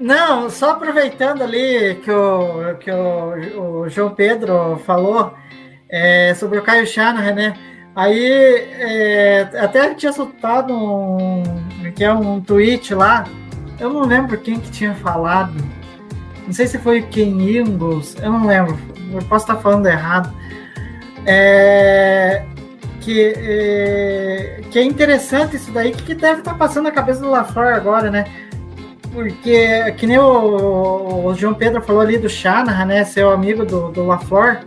[0.00, 5.34] Não, só aproveitando ali que o, que o, o João Pedro falou
[5.88, 7.54] é, sobre o Caio Shanahan, né?
[7.94, 8.26] Aí
[8.78, 11.42] é, até tinha soltado um,
[11.94, 13.24] que é um tweet lá,
[13.80, 15.54] eu não lembro quem que tinha falado,
[16.44, 18.78] não sei se foi Ken Ingles, eu não lembro,
[19.12, 20.32] eu posso estar falando errado.
[21.24, 22.44] É,
[23.00, 27.30] que, é, que é interessante isso daí, que, que deve estar passando na cabeça do
[27.30, 28.24] LaFleur agora, né?
[29.16, 33.02] Porque, que nem o, o João Pedro falou ali do Shanahan, né?
[33.02, 34.58] Seu amigo do, do LaFleur.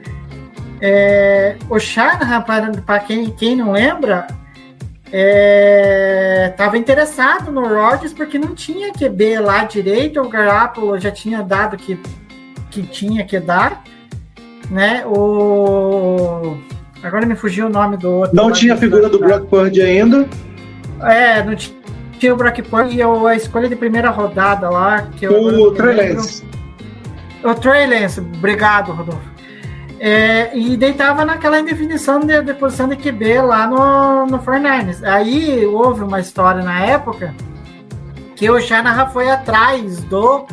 [0.81, 2.41] É, o Shanahan,
[2.83, 4.25] para quem, quem não lembra,
[6.49, 10.19] estava interessado no Rodgers porque não tinha QB lá direito.
[10.19, 11.99] O Garoppolo já tinha dado que,
[12.71, 13.83] que tinha que dar,
[14.71, 15.03] né?
[15.05, 16.57] O
[17.03, 18.35] agora me fugiu o nome do outro.
[18.35, 20.27] Não tinha a figura do Brock Purdy ainda.
[21.03, 21.78] É, não ti-
[22.19, 25.07] tinha o Purdy e o- a escolha de primeira rodada lá.
[25.17, 26.13] Que eu agora O Trey.
[26.13, 26.43] Lance.
[27.43, 29.39] O Trey Lance, obrigado, Rodolfo.
[30.01, 35.03] É, e deitava naquela indefinição de, de posição de QB lá no, no 49ers.
[35.03, 37.33] Aí houve uma história na época
[38.35, 40.45] que o Shanahan foi atrás do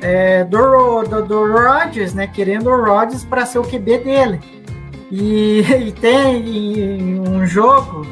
[0.00, 2.26] é, do, do, do Rodgers, né?
[2.26, 4.40] Querendo o Rodgers para ser o QB dele.
[5.10, 8.06] E, e tem um jogo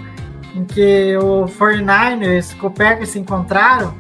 [0.57, 3.95] em que o 49ers e o Packers se encontraram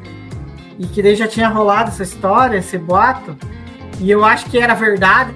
[0.78, 3.36] e que daí já tinha rolado essa história, esse boato,
[4.00, 5.34] e eu acho que era verdade,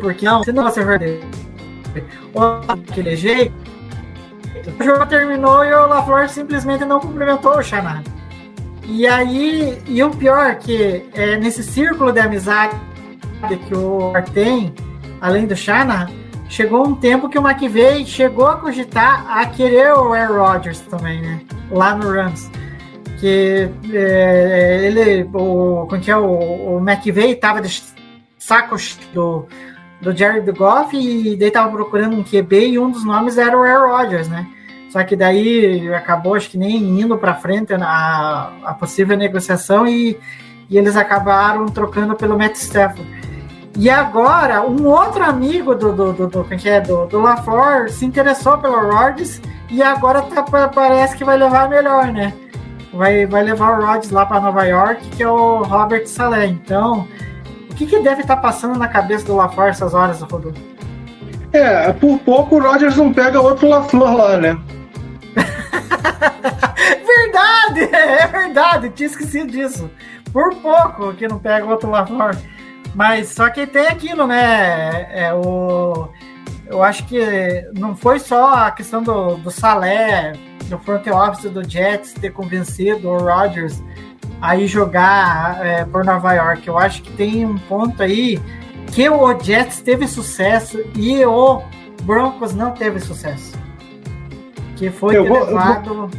[0.00, 1.20] porque não, se não fosse verdade,
[2.32, 3.54] ou daquele jeito,
[4.78, 8.04] o jogo terminou e o LaFleur simplesmente não cumprimentou o Shanahan.
[8.84, 12.76] E aí, e o pior que é, nesse círculo de amizade
[13.68, 14.72] que o Ar tem,
[15.20, 16.08] além do Shanahan,
[16.52, 21.22] chegou um tempo que o McVeigh chegou a cogitar a querer o Aaron Rodgers também,
[21.22, 21.40] né?
[21.70, 22.50] Lá no Rams.
[23.18, 27.82] Que é, ele, o, como que é, o, o McVeigh tava de
[28.38, 28.76] saco
[29.14, 29.46] do,
[30.02, 33.62] do Jared Goff e daí tava procurando um QB e um dos nomes era o
[33.62, 34.46] Aaron Rodgers, né?
[34.90, 40.18] Só que daí acabou, acho que nem indo para frente a, a possível negociação e,
[40.68, 43.21] e eles acabaram trocando pelo Matt Stafford.
[43.76, 48.04] E agora, um outro amigo do, do, do, do, que é, do, do LaFleur se
[48.04, 52.34] interessou pelo Rodgers e agora tá, parece que vai levar melhor, né?
[52.92, 56.46] Vai, vai levar o Rodgers lá para Nova York, que é o Robert Saleh.
[56.46, 57.08] Então,
[57.70, 60.60] o que, que deve estar tá passando na cabeça do LaFleur essas horas, Rodolfo?
[61.52, 64.58] É, por pouco o Rodgers não pega outro LaFleur lá, né?
[67.06, 69.90] verdade, é verdade, tinha esquecido disso.
[70.30, 72.36] Por pouco que não pega outro LaFleur.
[72.94, 75.06] Mas só que tem aquilo, né?
[75.10, 76.08] É, o,
[76.66, 77.18] eu acho que
[77.78, 80.32] não foi só a questão do, do Salé,
[80.66, 83.82] do front office do Jets ter convencido o Rodgers
[84.40, 86.66] a ir jogar é, por Nova York.
[86.68, 88.40] Eu acho que tem um ponto aí
[88.88, 91.62] que o Jets teve sucesso e o
[92.02, 93.52] Broncos não teve sucesso.
[94.76, 96.10] Que foi Eu ter vou- levado.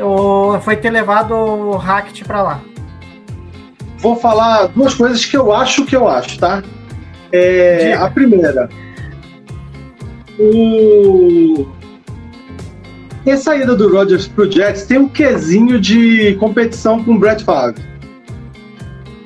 [0.00, 2.60] o- foi ter levado o Hackett para lá.
[4.04, 6.62] Vou falar duas coisas que eu acho que eu acho, tá?
[7.32, 8.04] É, Diga.
[8.04, 8.68] a primeira,
[10.38, 11.66] o...
[13.26, 17.82] A saída do Rodgers pro Jets tem um quesinho de competição com o Brett Favre.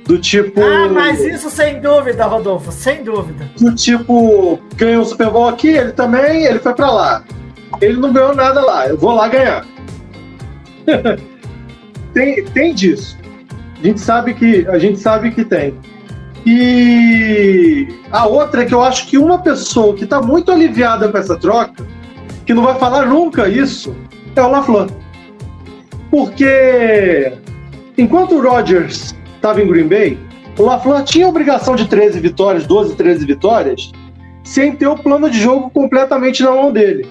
[0.04, 0.62] Do tipo.
[0.62, 3.50] Ah, mas isso sem dúvida, Rodolfo, sem dúvida.
[3.58, 7.24] Do tipo, ganhou o Super Bowl aqui, ele também, ele foi pra lá.
[7.80, 9.66] Ele não ganhou nada lá, eu vou lá ganhar.
[12.14, 13.18] tem, tem disso.
[13.80, 15.74] A gente sabe que, a gente sabe que tem.
[16.44, 21.18] E a outra é que eu acho que uma pessoa que está muito aliviada com
[21.18, 21.86] essa troca,
[22.46, 23.94] que não vai falar nunca isso,
[24.34, 24.88] é o LaFleur.
[26.10, 27.32] Porque
[27.96, 30.18] enquanto o Rodgers estava em Green Bay,
[30.58, 33.92] o LaFleur tinha a obrigação de 13 vitórias, 12, 13 vitórias,
[34.42, 37.06] sem ter o plano de jogo completamente na mão dele.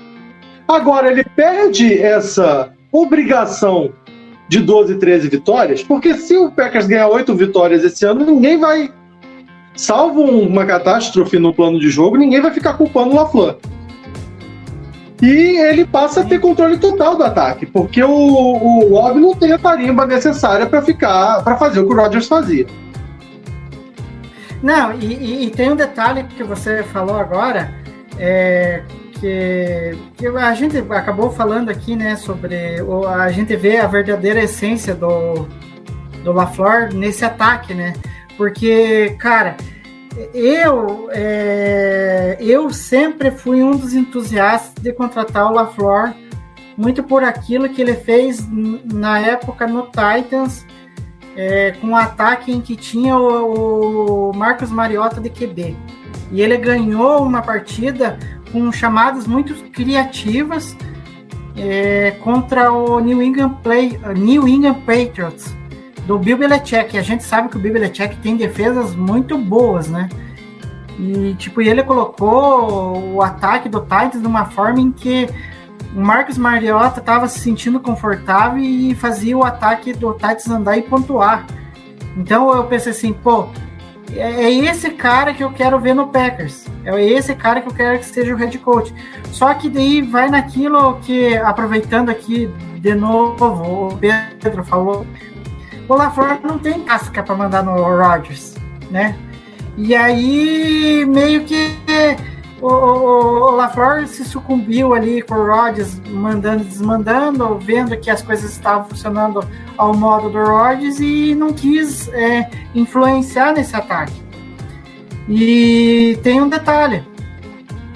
[0.68, 3.92] Agora, ele perde essa obrigação
[4.48, 8.92] de 12, 13 vitórias, porque se o Packers ganhar 8 vitórias esse ano, ninguém vai,
[9.76, 13.58] salvo uma catástrofe no plano de jogo, ninguém vai ficar culpando o LaFleur.
[15.22, 19.52] E ele passa a ter controle total do ataque, porque o, o Love não tem
[19.52, 22.68] a tarimba necessária para ficar, para fazer o que o Rodgers fazia.
[24.62, 27.74] Não, e, e, e, tem um detalhe que você falou agora,
[28.20, 28.84] é,
[29.20, 32.78] que, que, a gente acabou falando aqui, né, sobre
[33.10, 35.48] a gente vê a verdadeira essência do,
[36.24, 37.94] do LaFleur nesse ataque, né?
[38.38, 39.58] Porque, cara,
[40.34, 46.14] eu, é, eu sempre fui um dos entusiastas de contratar o LaFleur,
[46.76, 50.66] muito por aquilo que ele fez na época no Titans,
[51.36, 55.76] é, com um ataque em que tinha o, o Marcos Mariota de QB.
[56.32, 58.18] E ele ganhou uma partida
[58.52, 60.76] com chamadas muito criativas
[61.56, 65.56] é, contra o New England, Play, New England Patriots
[66.06, 66.98] do Bill Belichick.
[66.98, 70.10] A gente sabe que o Bill Belichick tem defesas muito boas, né?
[71.00, 75.30] E tipo, ele colocou o ataque do Titans de uma forma em que
[75.96, 80.82] o Marcos Mariota estava se sentindo confortável e fazia o ataque do Titans andar e
[80.82, 81.46] pontuar.
[82.16, 83.50] Então eu pensei assim, pô,
[84.14, 86.66] é, é esse cara que eu quero ver no Packers.
[86.86, 88.94] É esse cara que eu quero que seja o head coach.
[89.32, 92.50] Só que daí vai naquilo que, aproveitando aqui
[92.80, 95.06] de novo, o Pedro falou,
[95.88, 98.56] o LaFleur não tem casca para mandar no Rodgers,
[98.90, 99.18] né?
[99.78, 101.78] E aí meio que
[102.62, 108.22] o, o, o LaFleur se sucumbiu ali com o Rodgers mandando desmandando, vendo que as
[108.22, 109.48] coisas estavam funcionando
[109.78, 114.14] ao modo do Rodgers e não quis é, influenciar nesse ataque.
[115.30, 117.04] E tem um detalhe: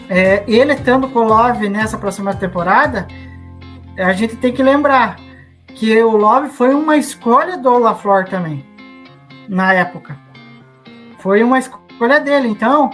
[0.09, 3.07] é, ele estando com o Love nessa próxima temporada,
[3.97, 5.17] a gente tem que lembrar
[5.73, 8.63] que o Love foi uma escolha do LaFleur também,
[9.49, 10.15] na época.
[11.17, 12.47] Foi uma escolha dele.
[12.47, 12.91] Então,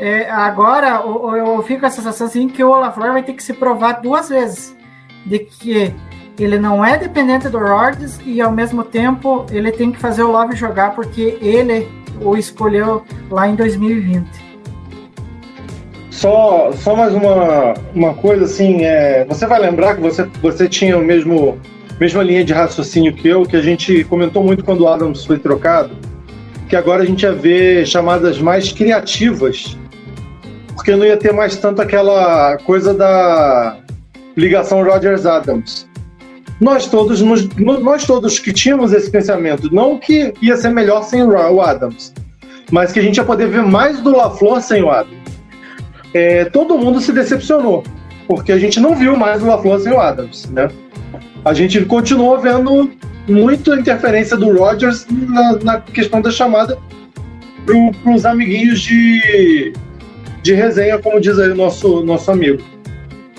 [0.00, 3.42] é, agora eu, eu, fico com a sensação assim que o Olafleur vai ter que
[3.42, 4.76] se provar duas vezes
[5.26, 5.92] de que
[6.38, 10.30] ele não é dependente do Rodgers e ao mesmo tempo ele tem que fazer o
[10.30, 11.88] Love jogar porque ele
[12.20, 14.24] o escolheu lá em 2020.
[16.12, 20.96] Só, só mais uma, uma coisa assim, é, você vai lembrar que você, você tinha
[20.96, 21.58] o mesmo
[21.98, 25.40] mesma linha de raciocínio que eu, que a gente comentou muito quando o Adams foi
[25.40, 25.90] trocado,
[26.68, 29.76] que agora a gente ia ver chamadas mais criativas
[30.78, 33.78] porque não ia ter mais tanto aquela coisa da
[34.36, 35.88] ligação Rogers Adams.
[36.60, 41.60] Nós todos, nós todos que tínhamos esse pensamento, não que ia ser melhor sem o
[41.60, 42.14] Adams,
[42.70, 45.18] mas que a gente ia poder ver mais do LaFleur sem o Adams.
[46.14, 47.82] É, todo mundo se decepcionou,
[48.28, 50.68] porque a gente não viu mais o LaFleur sem o Adams, né?
[51.44, 52.88] A gente continuou vendo
[53.26, 56.78] muita interferência do Rogers na, na questão da chamada
[57.66, 59.72] para os amiguinhos de,
[60.42, 62.62] de resenha, como diz aí o nosso, nosso amigo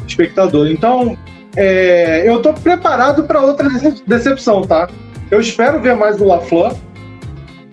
[0.08, 0.68] espectador.
[0.68, 1.18] Então,
[1.56, 3.68] é, eu estou preparado para outra
[4.06, 4.90] decepção, tá?
[5.30, 6.76] Eu espero ver mais do LaFleur,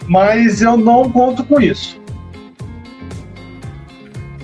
[0.07, 2.01] mas eu não conto com isso.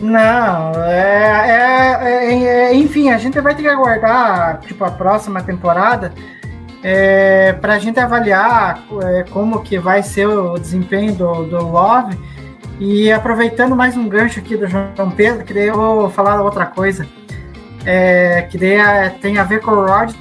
[0.00, 5.42] Não, é, é, é, é enfim, a gente vai ter que aguardar tipo, a próxima
[5.42, 6.12] temporada
[6.82, 12.18] é, para a gente avaliar é, como que vai ser o desempenho do, do Love
[12.80, 17.06] e aproveitando mais um gancho aqui do João Pedro, queria eu falar outra coisa.
[17.84, 20.14] É, que daí tem a ver com o Rod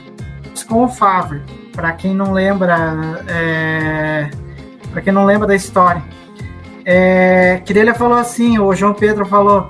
[0.72, 1.42] com o Favre.
[1.74, 4.30] Para quem não lembra, é,
[4.92, 6.02] para quem não lembra da história,
[6.86, 9.70] é, que ele falou assim, o João Pedro falou,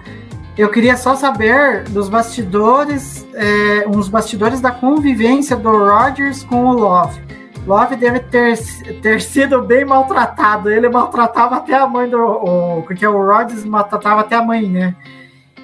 [0.57, 6.73] eu queria só saber dos bastidores, é, uns bastidores da convivência do Rodgers com o
[6.73, 7.19] Love.
[7.65, 8.57] Love deve ter,
[9.01, 10.69] ter sido bem maltratado.
[10.69, 12.19] Ele maltratava até a mãe do.
[12.19, 14.95] O, porque o Rodgers maltratava até a mãe, né?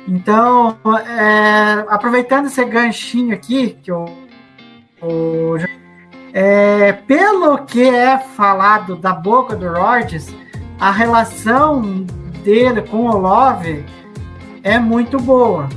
[0.07, 4.05] Então, é, aproveitando esse ganchinho aqui, que o,
[5.01, 5.55] o
[6.33, 10.33] é, pelo que é falado da boca do Rodgers,
[10.79, 11.81] a relação
[12.43, 13.83] dele com o Love
[14.63, 15.67] é muito boa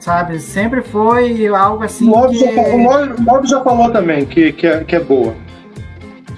[0.00, 0.40] sabe?
[0.40, 2.06] Sempre foi algo assim.
[2.08, 2.38] O Mob, que...
[2.38, 5.34] já, o Mob já falou também que, que, é, que é boa.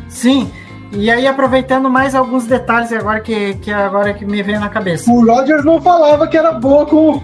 [0.09, 0.51] Sim,
[0.93, 5.11] E aí, aproveitando mais alguns detalhes agora que, que agora que me veio na cabeça.
[5.11, 7.23] O Rodgers não falava que era boa com o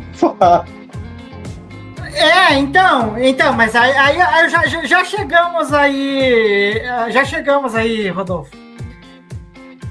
[2.15, 8.57] É, então, então, mas aí, aí, já- já chegamos aí, já chegamos aí, Rodolfo.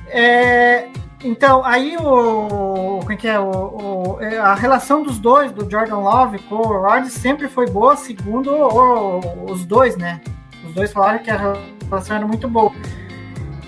[0.09, 0.85] É,
[1.23, 5.69] então, aí o, como é que é, o, o- é, a relação dos dois, do
[5.69, 10.21] Jordan Love com o Rodgers, sempre foi boa, segundo o- os dois, né?
[10.67, 11.57] Os dois falaram que a
[11.89, 12.71] relação era muito boa.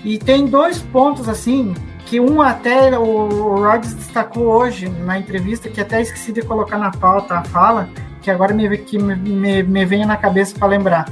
[0.04, 1.74] E tem dois pontos, assim,
[2.06, 3.28] que um até o,
[3.60, 7.88] Rodgers destacou hoje na entrevista, que até esqueci de colocar na pauta a fala,
[8.22, 11.06] que agora me, que me, me, me vem na cabeça para lembrar.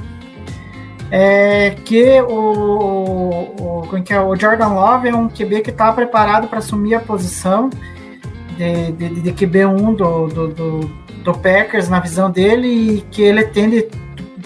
[1.11, 4.21] É que o, o, é que é?
[4.21, 7.69] o Jordan Love é um QB que está preparado para assumir a posição
[8.55, 10.79] de, de, de QB1 do, do, do,
[11.23, 13.43] do Packers na visão dele e que ele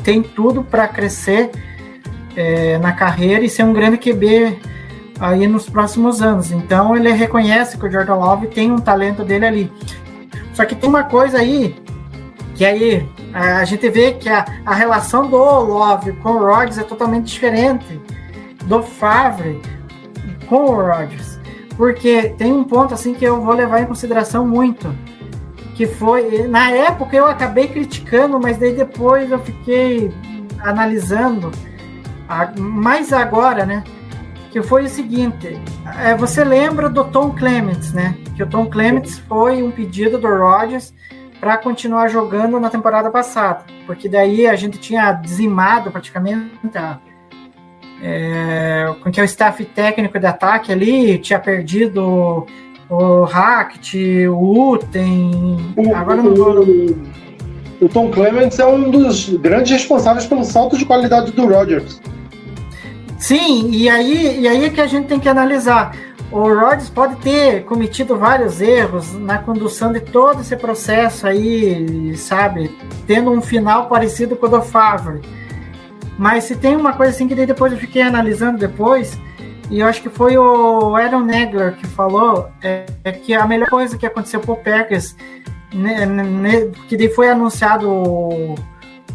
[0.03, 1.51] tem tudo para crescer
[2.35, 4.57] é, na carreira e ser um grande QB
[5.19, 6.51] aí nos próximos anos.
[6.51, 9.71] Então ele reconhece que o Jordan Love tem um talento dele ali.
[10.53, 11.75] Só que tem uma coisa aí
[12.55, 16.83] que aí a gente vê que a, a relação do Love com o Rodgers é
[16.83, 17.99] totalmente diferente
[18.65, 19.59] do Favre
[20.47, 21.39] com o Rodgers.
[21.75, 24.93] Porque tem um ponto assim que eu vou levar em consideração muito.
[25.75, 30.13] Que foi, na época eu acabei criticando, mas daí depois eu fiquei
[30.59, 31.51] analisando,
[32.57, 33.83] mais agora, né?
[34.51, 35.59] Que foi o seguinte:
[35.99, 38.15] é, você lembra do Tom Clements, né?
[38.35, 40.93] Que o Tom Clements foi um pedido do Rodgers
[41.43, 46.99] para continuar jogando na temporada passada, porque daí a gente tinha dizimado praticamente a,
[48.01, 52.47] é, com que é o staff técnico de ataque ali, tinha perdido
[52.89, 56.65] o Hackett, o Uten, O, agora não vou...
[57.81, 61.99] o Tom Clements é um dos grandes responsáveis pelo salto de qualidade do Rodgers.
[63.19, 65.93] Sim, e aí, e aí é que a gente tem que analisar.
[66.33, 72.75] O Rodgers pode ter cometido vários erros na condução de todo esse processo aí, sabe?
[73.05, 75.21] Tendo um final parecido com o do Favre.
[76.17, 79.15] Mas se tem uma coisa assim que depois eu fiquei analisando depois,
[79.69, 83.69] e eu acho que foi o Aaron Negler que falou, é, é que a melhor
[83.69, 85.15] coisa que aconteceu pro Packers,
[85.71, 88.55] né, né, que daí foi anunciado o,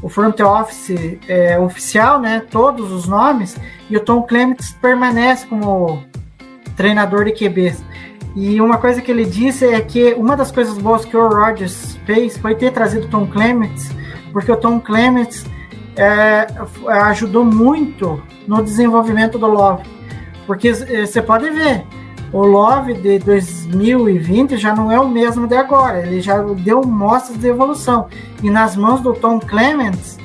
[0.00, 2.44] o front office é, oficial, né?
[2.48, 3.56] Todos os nomes,
[3.90, 6.00] e o Tom Clements permanece como
[6.78, 7.84] treinador de QBs.
[8.36, 11.98] E uma coisa que ele disse é que uma das coisas boas que o Rodgers
[12.06, 13.90] fez foi ter trazido o Tom Clements,
[14.32, 15.44] porque o Tom Clements
[15.96, 16.46] é,
[17.10, 19.82] ajudou muito no desenvolvimento do Love.
[20.46, 21.84] Porque você pode ver,
[22.32, 27.36] o Love de 2020 já não é o mesmo de agora, ele já deu mostras
[27.38, 28.06] de evolução.
[28.40, 30.16] E nas mãos do Tom Clements,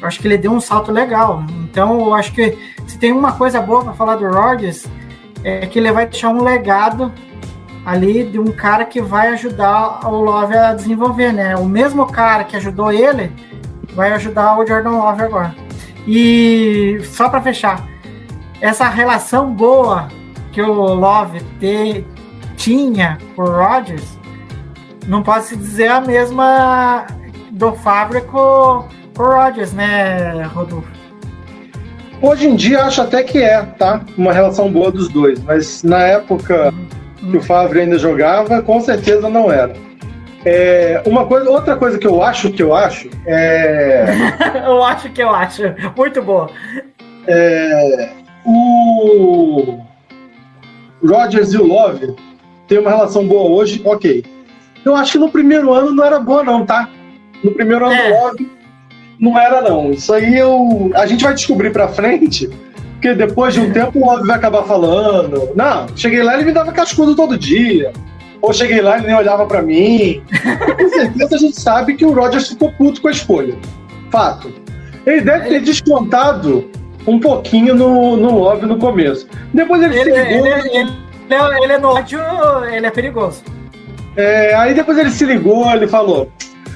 [0.00, 1.44] acho que ele deu um salto legal.
[1.62, 2.56] Então, eu acho que
[2.86, 4.86] se tem uma coisa boa para falar do Rodgers,
[5.42, 7.12] é que ele vai deixar um legado
[7.84, 11.56] ali de um cara que vai ajudar o Love a desenvolver, né?
[11.56, 13.32] O mesmo cara que ajudou ele
[13.94, 15.54] vai ajudar o Jordan Love agora.
[16.06, 17.86] E só para fechar,
[18.60, 20.08] essa relação boa
[20.52, 22.04] que o Love te,
[22.56, 24.18] tinha com o Rodgers,
[25.06, 27.06] não pode se dizer a mesma
[27.50, 28.86] do Favre com,
[29.16, 30.99] com o Rodgers, né, Rodolfo?
[32.22, 34.02] Hoje em dia acho até que é, tá?
[34.16, 36.72] Uma relação boa dos dois, mas na época
[37.18, 39.74] que o Favre ainda jogava, com certeza não era.
[40.44, 44.04] É, uma coisa, outra coisa que eu acho que eu acho é
[44.66, 45.62] eu acho que eu acho.
[45.96, 46.50] Muito boa.
[48.44, 49.78] o
[51.02, 52.14] Rodgers e o Love
[52.68, 54.24] têm uma relação boa hoje, ok.
[54.84, 56.88] Eu acho que no primeiro ano não era boa não, tá?
[57.44, 58.08] No primeiro ano É.
[58.10, 58.50] do Love
[59.20, 59.90] não era não.
[59.90, 62.48] Isso aí eu, a gente vai descobrir pra frente,
[62.94, 65.50] porque depois de um tempo o Love vai acabar falando.
[65.54, 67.92] Não, cheguei lá e ele me dava cascudo todo dia.
[68.42, 70.22] Ou cheguei lá e ele nem olhava pra mim.
[70.78, 73.54] Com certeza a gente sabe que o Rodgers ficou puto com a escolha.
[74.10, 74.50] Fato.
[75.06, 76.70] Ele deve ter descontado
[77.06, 79.26] um pouquinho no, no Love no começo.
[79.52, 80.46] Depois ele, Ele, se ligou.
[80.46, 80.90] ele, ele,
[81.30, 82.18] é- ele é no ódio,
[82.72, 83.42] ele é perigoso.
[84.16, 86.30] é, aí depois ele se ligou, ele falou: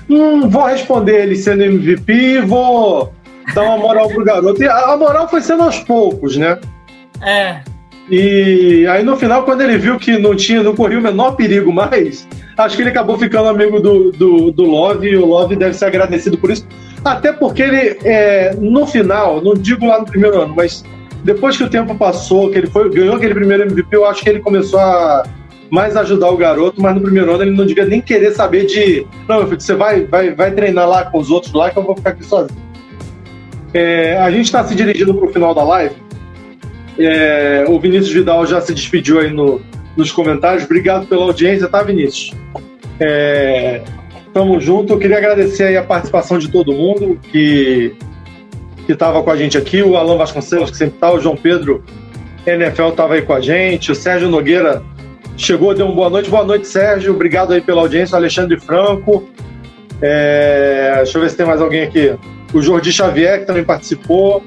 [0.08, 3.12] Hum, vou responder ele sendo MVP, vou
[3.54, 4.62] dar uma moral pro garoto.
[4.62, 6.58] E a, moral foi sendo aos poucos, né?
[7.22, 7.60] É.
[8.10, 11.72] E aí no final, quando ele viu que não tinha, não corria o menor perigo
[11.72, 15.74] mais, acho que ele acabou ficando amigo do, do, do Love e o Love deve
[15.74, 16.66] ser agradecido por isso.
[17.02, 20.84] Até porque ele, é, no final, não digo lá no primeiro ano, mas
[21.22, 24.28] depois que o tempo passou, que ele foi, ganhou aquele primeiro MVP, eu acho que
[24.28, 25.24] ele começou a
[25.74, 29.04] mais ajudar o garoto, mas no primeiro ano ele não devia nem querer saber de.
[29.28, 31.82] Não, meu filho, você vai, vai, vai treinar lá com os outros lá que eu
[31.82, 32.62] vou ficar aqui sozinho.
[33.74, 35.96] É, a gente está se dirigindo para o final da live.
[36.96, 39.60] É, o Vinícius Vidal já se despediu aí no,
[39.96, 40.62] nos comentários.
[40.62, 42.32] Obrigado pela audiência, tá, Vinícius?
[43.00, 43.82] É,
[44.32, 44.92] tamo junto.
[44.92, 47.96] Eu queria agradecer aí a participação de todo mundo que
[48.86, 51.82] que estava com a gente aqui, o Alan Vasconcelos, que sempre está, o João Pedro
[52.46, 54.82] NFL estava aí com a gente, o Sérgio Nogueira
[55.36, 56.30] chegou, deu uma boa noite.
[56.30, 57.12] Boa noite, Sérgio.
[57.12, 58.16] Obrigado aí pela audiência.
[58.16, 59.28] Alexandre Franco.
[60.00, 62.14] É, deixa eu ver se tem mais alguém aqui.
[62.52, 64.42] O Jordi Xavier, que também participou.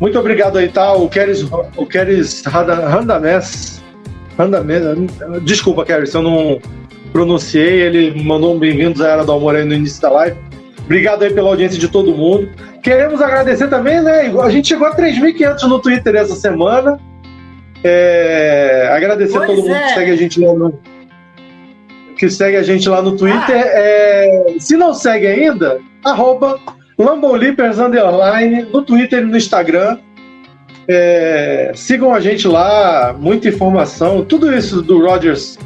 [0.00, 0.92] Muito obrigado aí, tá?
[0.92, 1.46] O Keres,
[1.76, 3.82] o Keres Randames.
[4.38, 4.82] Randames.
[5.42, 6.60] Desculpa, Keres, eu não
[7.12, 7.82] pronunciei.
[7.82, 10.36] Ele mandou um bem-vindos à Era do Amor aí no início da live.
[10.84, 12.48] Obrigado aí pela audiência de todo mundo.
[12.82, 14.32] Queremos agradecer também, né?
[14.40, 16.98] A gente chegou a 3.500 no Twitter essa semana.
[17.84, 19.86] É, agradecer Pois a todo mundo é.
[19.86, 20.80] que segue a gente lá no
[22.16, 23.56] que segue a gente lá no Twitter.
[23.56, 26.58] É, se não segue ainda, arroba
[26.98, 29.98] Lambolipers Underline no Twitter e no Instagram.
[30.88, 34.24] É, sigam a gente lá, muita informação.
[34.24, 35.58] Tudo isso do Rogers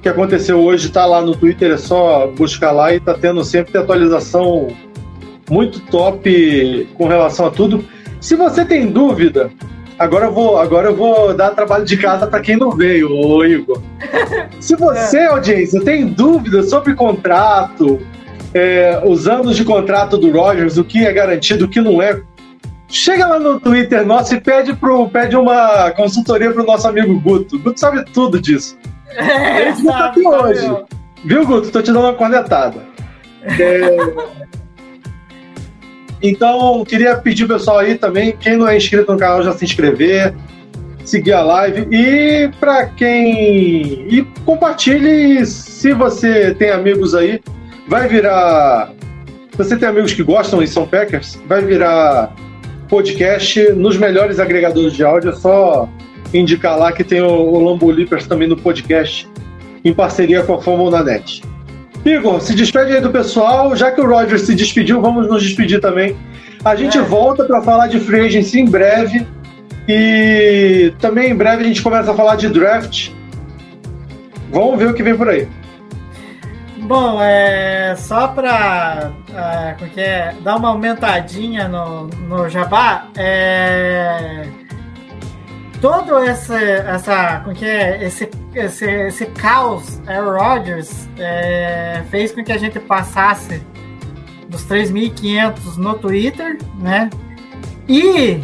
[0.00, 3.78] que aconteceu hoje está lá no Twitter, é só buscar lá e tá tendo sempre
[3.78, 4.68] atualização
[5.48, 7.82] muito top com relação a tudo.
[8.20, 9.50] Se você tem dúvida,
[9.98, 13.44] agora eu vou, agora eu vou dar trabalho de casa para quem não veio, ô
[13.44, 13.80] Igor.
[14.60, 18.00] Se você, audiência, tem dúvida sobre contrato,
[18.52, 22.22] é, os anos de contrato do Rogers, o que é garantido, o que não é,
[22.88, 27.58] chega lá no Twitter nosso e pede, pro, pede uma consultoria pro nosso amigo Guto.
[27.58, 28.78] Guto sabe tudo disso.
[29.08, 30.84] É, Ele tá aqui hoje.
[31.24, 31.70] Viu, Guto?
[31.70, 32.80] Tô te dando uma cornetada.
[33.42, 33.96] É,
[36.26, 40.34] Então, queria pedir pessoal aí também, quem não é inscrito no canal, já se inscrever,
[41.04, 44.08] seguir a live e para quem.
[44.08, 47.42] E compartilhe se você tem amigos aí,
[47.86, 48.90] vai virar.
[49.50, 52.34] Se você tem amigos que gostam e são Packers, vai virar
[52.88, 55.28] podcast nos melhores agregadores de áudio.
[55.28, 55.86] É só
[56.32, 57.94] indicar lá que tem o, o Lambo
[58.26, 59.28] também no podcast,
[59.84, 61.42] em parceria com a Fórmula Net.
[62.04, 63.74] Igor, se despede aí do pessoal.
[63.74, 66.16] Já que o Roger se despediu, vamos nos despedir também.
[66.64, 67.02] A gente É.
[67.02, 69.26] volta para falar de free agency em breve.
[69.88, 73.10] E também em breve a gente começa a falar de draft.
[74.50, 75.46] Vamos ver o que vem por aí.
[76.78, 84.46] Bom, é só para é, que é, dar uma aumentadinha no, no Jabá, é,
[85.84, 92.42] todo esse, essa, como que é, esse, esse, esse caos Aaron Rodgers é, fez com
[92.42, 93.62] que a gente passasse
[94.48, 97.10] dos 3.500 no Twitter, né?
[97.86, 98.40] E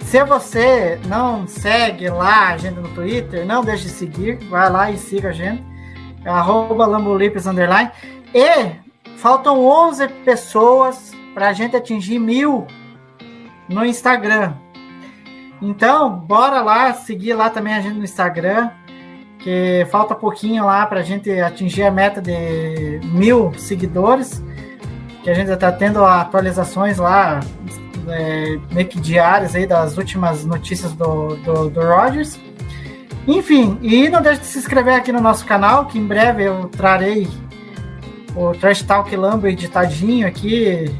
[0.00, 4.90] se você não segue lá a gente no Twitter, não deixe de seguir, vai lá
[4.90, 5.62] e siga a gente
[6.24, 7.92] arroba Lambolipes underline.
[8.34, 8.72] E
[9.18, 12.66] faltam 11 pessoas para a gente atingir mil
[13.68, 14.65] no Instagram.
[15.66, 18.70] Então, bora lá, seguir lá também a gente no Instagram,
[19.40, 24.40] que falta pouquinho lá para a gente atingir a meta de mil seguidores,
[25.24, 27.40] que a gente está tendo atualizações lá,
[28.08, 32.38] é, meio que diárias aí das últimas notícias do, do, do Rogers.
[33.26, 36.68] Enfim, e não deixe de se inscrever aqui no nosso canal, que em breve eu
[36.68, 37.26] trarei
[38.36, 40.96] o Trash Talk Lambo editadinho aqui,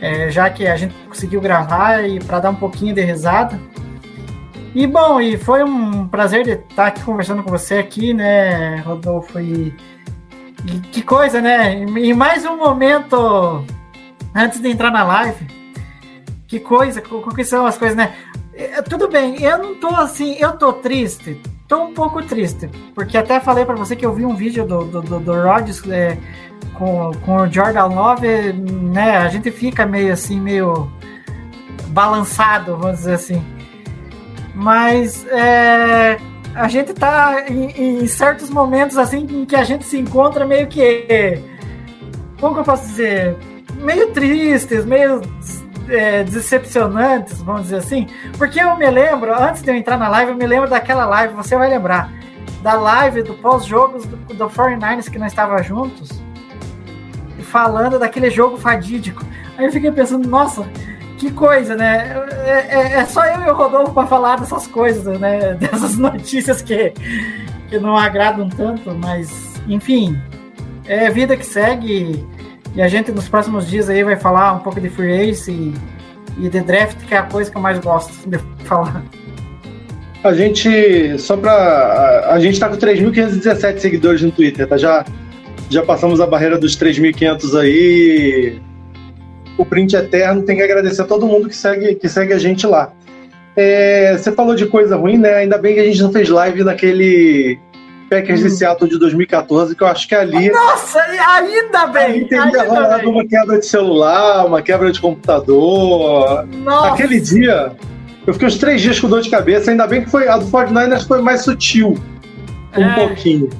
[0.00, 3.58] é, já que a gente conseguiu gravar e para dar um pouquinho de risada.
[4.74, 9.40] E bom, e foi um prazer estar aqui conversando com você aqui, né, Rodolfo?
[9.40, 9.74] E,
[10.64, 11.82] e que coisa, né?
[11.82, 13.64] E mais um momento
[14.34, 15.46] antes de entrar na live.
[16.46, 18.14] Que coisa, co- que são as coisas, né?
[18.54, 23.16] É, Tudo bem, eu não tô assim, eu tô triste, tô um pouco triste, porque
[23.16, 26.16] até falei pra você que eu vi um vídeo do, do, do, do Rodgers é,
[26.74, 29.16] com, com o Jordan Love, né?
[29.18, 30.88] A gente fica meio assim, meio
[31.88, 33.42] balançado, vamos dizer assim.
[34.60, 36.18] Mas é,
[36.54, 40.66] a gente tá em, em certos momentos assim em que a gente se encontra meio
[40.66, 41.42] que.
[42.38, 43.38] Como que eu posso dizer?
[43.76, 45.22] Meio tristes, meio
[45.88, 48.06] é, decepcionantes, vamos dizer assim.
[48.36, 51.32] Porque eu me lembro, antes de eu entrar na live, eu me lembro daquela live,
[51.32, 52.12] você vai lembrar,
[52.62, 56.22] da live do pós-jogos do, do 49ers que nós estava juntos,
[57.44, 59.24] falando daquele jogo fadídico.
[59.56, 60.68] Aí eu fiquei pensando, nossa,
[61.20, 62.16] que coisa, né?
[62.46, 65.52] É, é- é só eu e o Rodolfo para falar dessas coisas, né?
[65.60, 66.94] Dessas notícias que,
[67.68, 70.18] que não agradam tanto, mas enfim,
[70.86, 72.26] é vida que segue.
[72.74, 75.74] E a gente nos próximos dias aí vai falar um pouco de free agency
[76.38, 79.02] e, e de draft, que é a coisa que eu mais gosto de falar.
[80.24, 81.52] A gente, só pra.
[81.52, 84.78] A, a gente tá com 3.517 seguidores no Twitter, tá?
[84.78, 85.04] Já,
[85.68, 88.60] já passamos a barreira dos 3.500 aí.
[89.60, 92.66] O print eterno tem que agradecer a todo mundo que segue, que segue a gente
[92.66, 92.92] lá.
[93.54, 95.34] É, você falou de coisa ruim, né?
[95.34, 97.58] Ainda bem que a gente não fez live naquele
[98.08, 100.50] Packers de Seattle de 2014, que eu acho que ali.
[100.50, 102.04] Nossa, ainda bem!
[102.04, 106.46] ali teria rolado uma quebra de celular, uma quebra de computador.
[106.64, 107.72] Nossa, Aquele dia,
[108.26, 109.70] eu fiquei uns três dias com dor de cabeça.
[109.70, 111.98] Ainda bem que foi a do 49ers foi mais sutil,
[112.78, 112.94] um É.
[112.94, 113.50] pouquinho.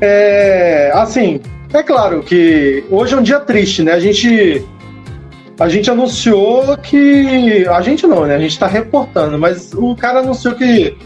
[0.00, 1.40] É, assim,
[1.72, 3.92] é claro que hoje é um dia triste, né?
[3.92, 4.66] A gente
[5.58, 8.34] a gente anunciou que a gente não, né?
[8.34, 10.96] A gente tá reportando, mas o cara anunciou que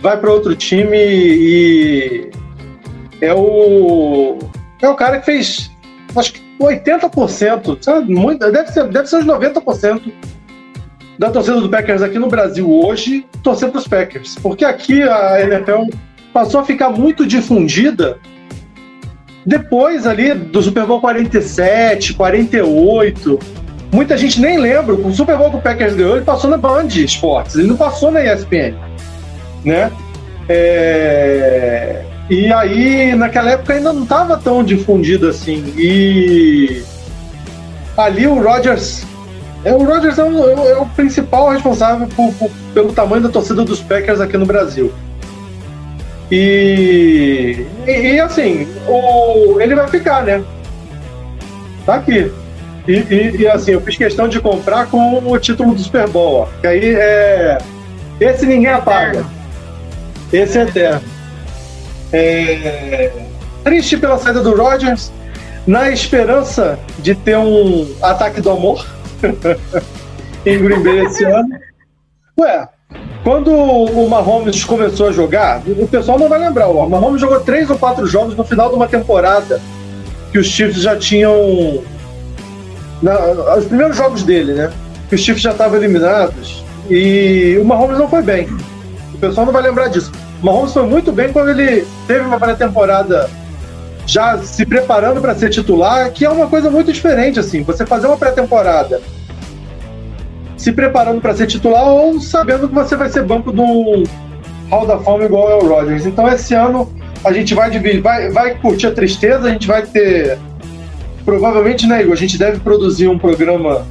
[0.00, 2.30] vai para outro time e
[3.20, 4.38] é o
[4.82, 5.70] é o cara que fez
[6.14, 8.14] acho que 80%, sabe?
[8.14, 10.12] Muito, deve ser deve ser uns 90%
[11.18, 15.40] da torcida do Packers aqui no Brasil hoje torcer para os Packers, porque aqui a
[15.40, 15.84] NFL
[16.32, 18.18] passou a ficar muito difundida
[19.46, 23.63] depois ali do Super Bowl 47, 48.
[23.94, 24.94] Muita gente nem lembra.
[24.94, 28.10] O Super Bowl que o Packers ganhou, ele passou na Band Esportes, ele não passou
[28.10, 28.74] na ESPN,
[29.64, 29.90] né?
[30.48, 35.72] É, E aí, naquela época ainda não estava tão difundido assim.
[35.76, 36.82] E
[37.96, 39.04] ali o Rodgers
[39.64, 43.28] é, o Rodgers é, o- é é o principal responsável por- por- pelo tamanho da
[43.28, 44.92] torcida dos Packers aqui no Brasil.
[46.30, 50.42] E, e, e, assim, o, ele vai ficar, né?
[51.86, 52.32] Tá aqui.
[52.86, 56.40] E, e- e, assim, eu fiz questão de comprar com o título do Super Bowl,
[56.42, 56.46] ó.
[56.60, 57.58] Que aí é.
[58.20, 59.24] Esse ninguém apaga.
[60.32, 61.02] Esse é eterno.
[62.12, 63.10] É,
[63.64, 65.10] triste pela saída do Rodgers,
[65.66, 68.86] na esperança de ter um ataque do amor
[70.46, 71.48] em Green Bay esse ano.
[72.38, 72.68] Ué,
[73.24, 77.68] quando o Mahomes começou a jogar, o pessoal não vai lembrar, o Mahomes jogou três
[77.70, 79.60] ou quatro jogos no final de uma temporada
[80.30, 81.82] que os Chiefs já tinham.
[83.04, 84.72] Na- os primeiros jogos dele, né?
[85.08, 86.64] Que os Chiefs já estavam eliminados.
[86.90, 88.48] E o Mahomes não foi bem.
[89.14, 90.10] O pessoal não vai lembrar disso.
[90.42, 93.30] O Mahomes foi muito bem quando ele teve uma pré-temporada
[94.06, 97.62] já se preparando para ser titular, que é uma coisa muito diferente, assim.
[97.62, 99.00] Você fazer uma pré-temporada
[100.56, 104.04] se preparando para ser titular ou sabendo que você vai ser banco do
[104.70, 106.06] Hall da Fama igual é o Rodgers.
[106.06, 106.90] Então esse ano
[107.24, 110.38] a gente vai dividir, vai, vai curtir a tristeza, a gente vai ter.
[111.24, 112.12] Provavelmente, né, Igor?
[112.12, 113.86] A gente deve produzir um programa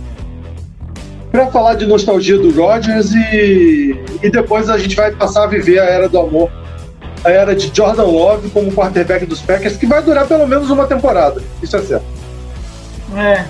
[1.32, 5.80] para falar de nostalgia do Rodgers e, e depois a gente vai passar a viver
[5.80, 6.52] a era do amor,
[7.24, 10.86] a era de Jordan Love como quarterback dos Packers, que vai durar pelo menos uma
[10.86, 11.42] temporada.
[11.62, 12.06] Isso é certo.
[13.16, 13.46] É,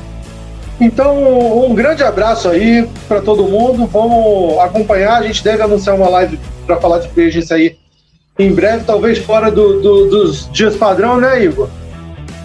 [0.79, 3.85] Então, um grande abraço aí para todo mundo.
[3.87, 5.17] Vamos acompanhar.
[5.19, 7.77] A gente deve anunciar uma live para falar de free aí
[8.39, 11.69] em breve, talvez fora do- do- dos dias padrão, né, Igor?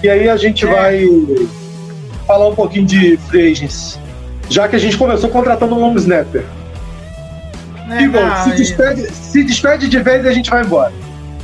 [0.03, 0.71] E aí a gente É.
[0.71, 1.07] vai
[2.27, 3.99] falar um pouquinho de free agency.
[4.49, 6.45] Já que a gente começou contratando um long snapper.
[7.91, 10.93] é, Igor, não, se, e- despede, se despede de vez e a gente vai embora.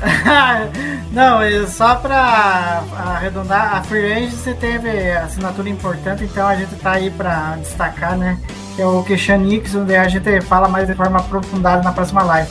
[1.12, 7.08] Não, só para arredondar, a Free Agency teve assinatura importante, então a gente tá aí
[7.08, 8.36] para destacar, né?
[8.74, 12.22] Que é o Christian Nix, onde a gente fala mais de forma aprofundada na próxima
[12.24, 12.50] live.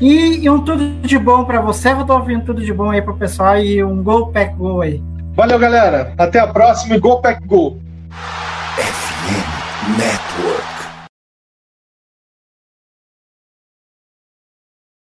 [0.00, 3.02] E, e um tudo de bom para você, eu tô ouvindo tudo de bom aí
[3.02, 5.02] pro pessoal e um gol pack gol aí.
[5.38, 6.14] Valeu, galera.
[6.18, 7.78] Até a próxima e Go Pack Go!
[8.76, 10.77] FM Network.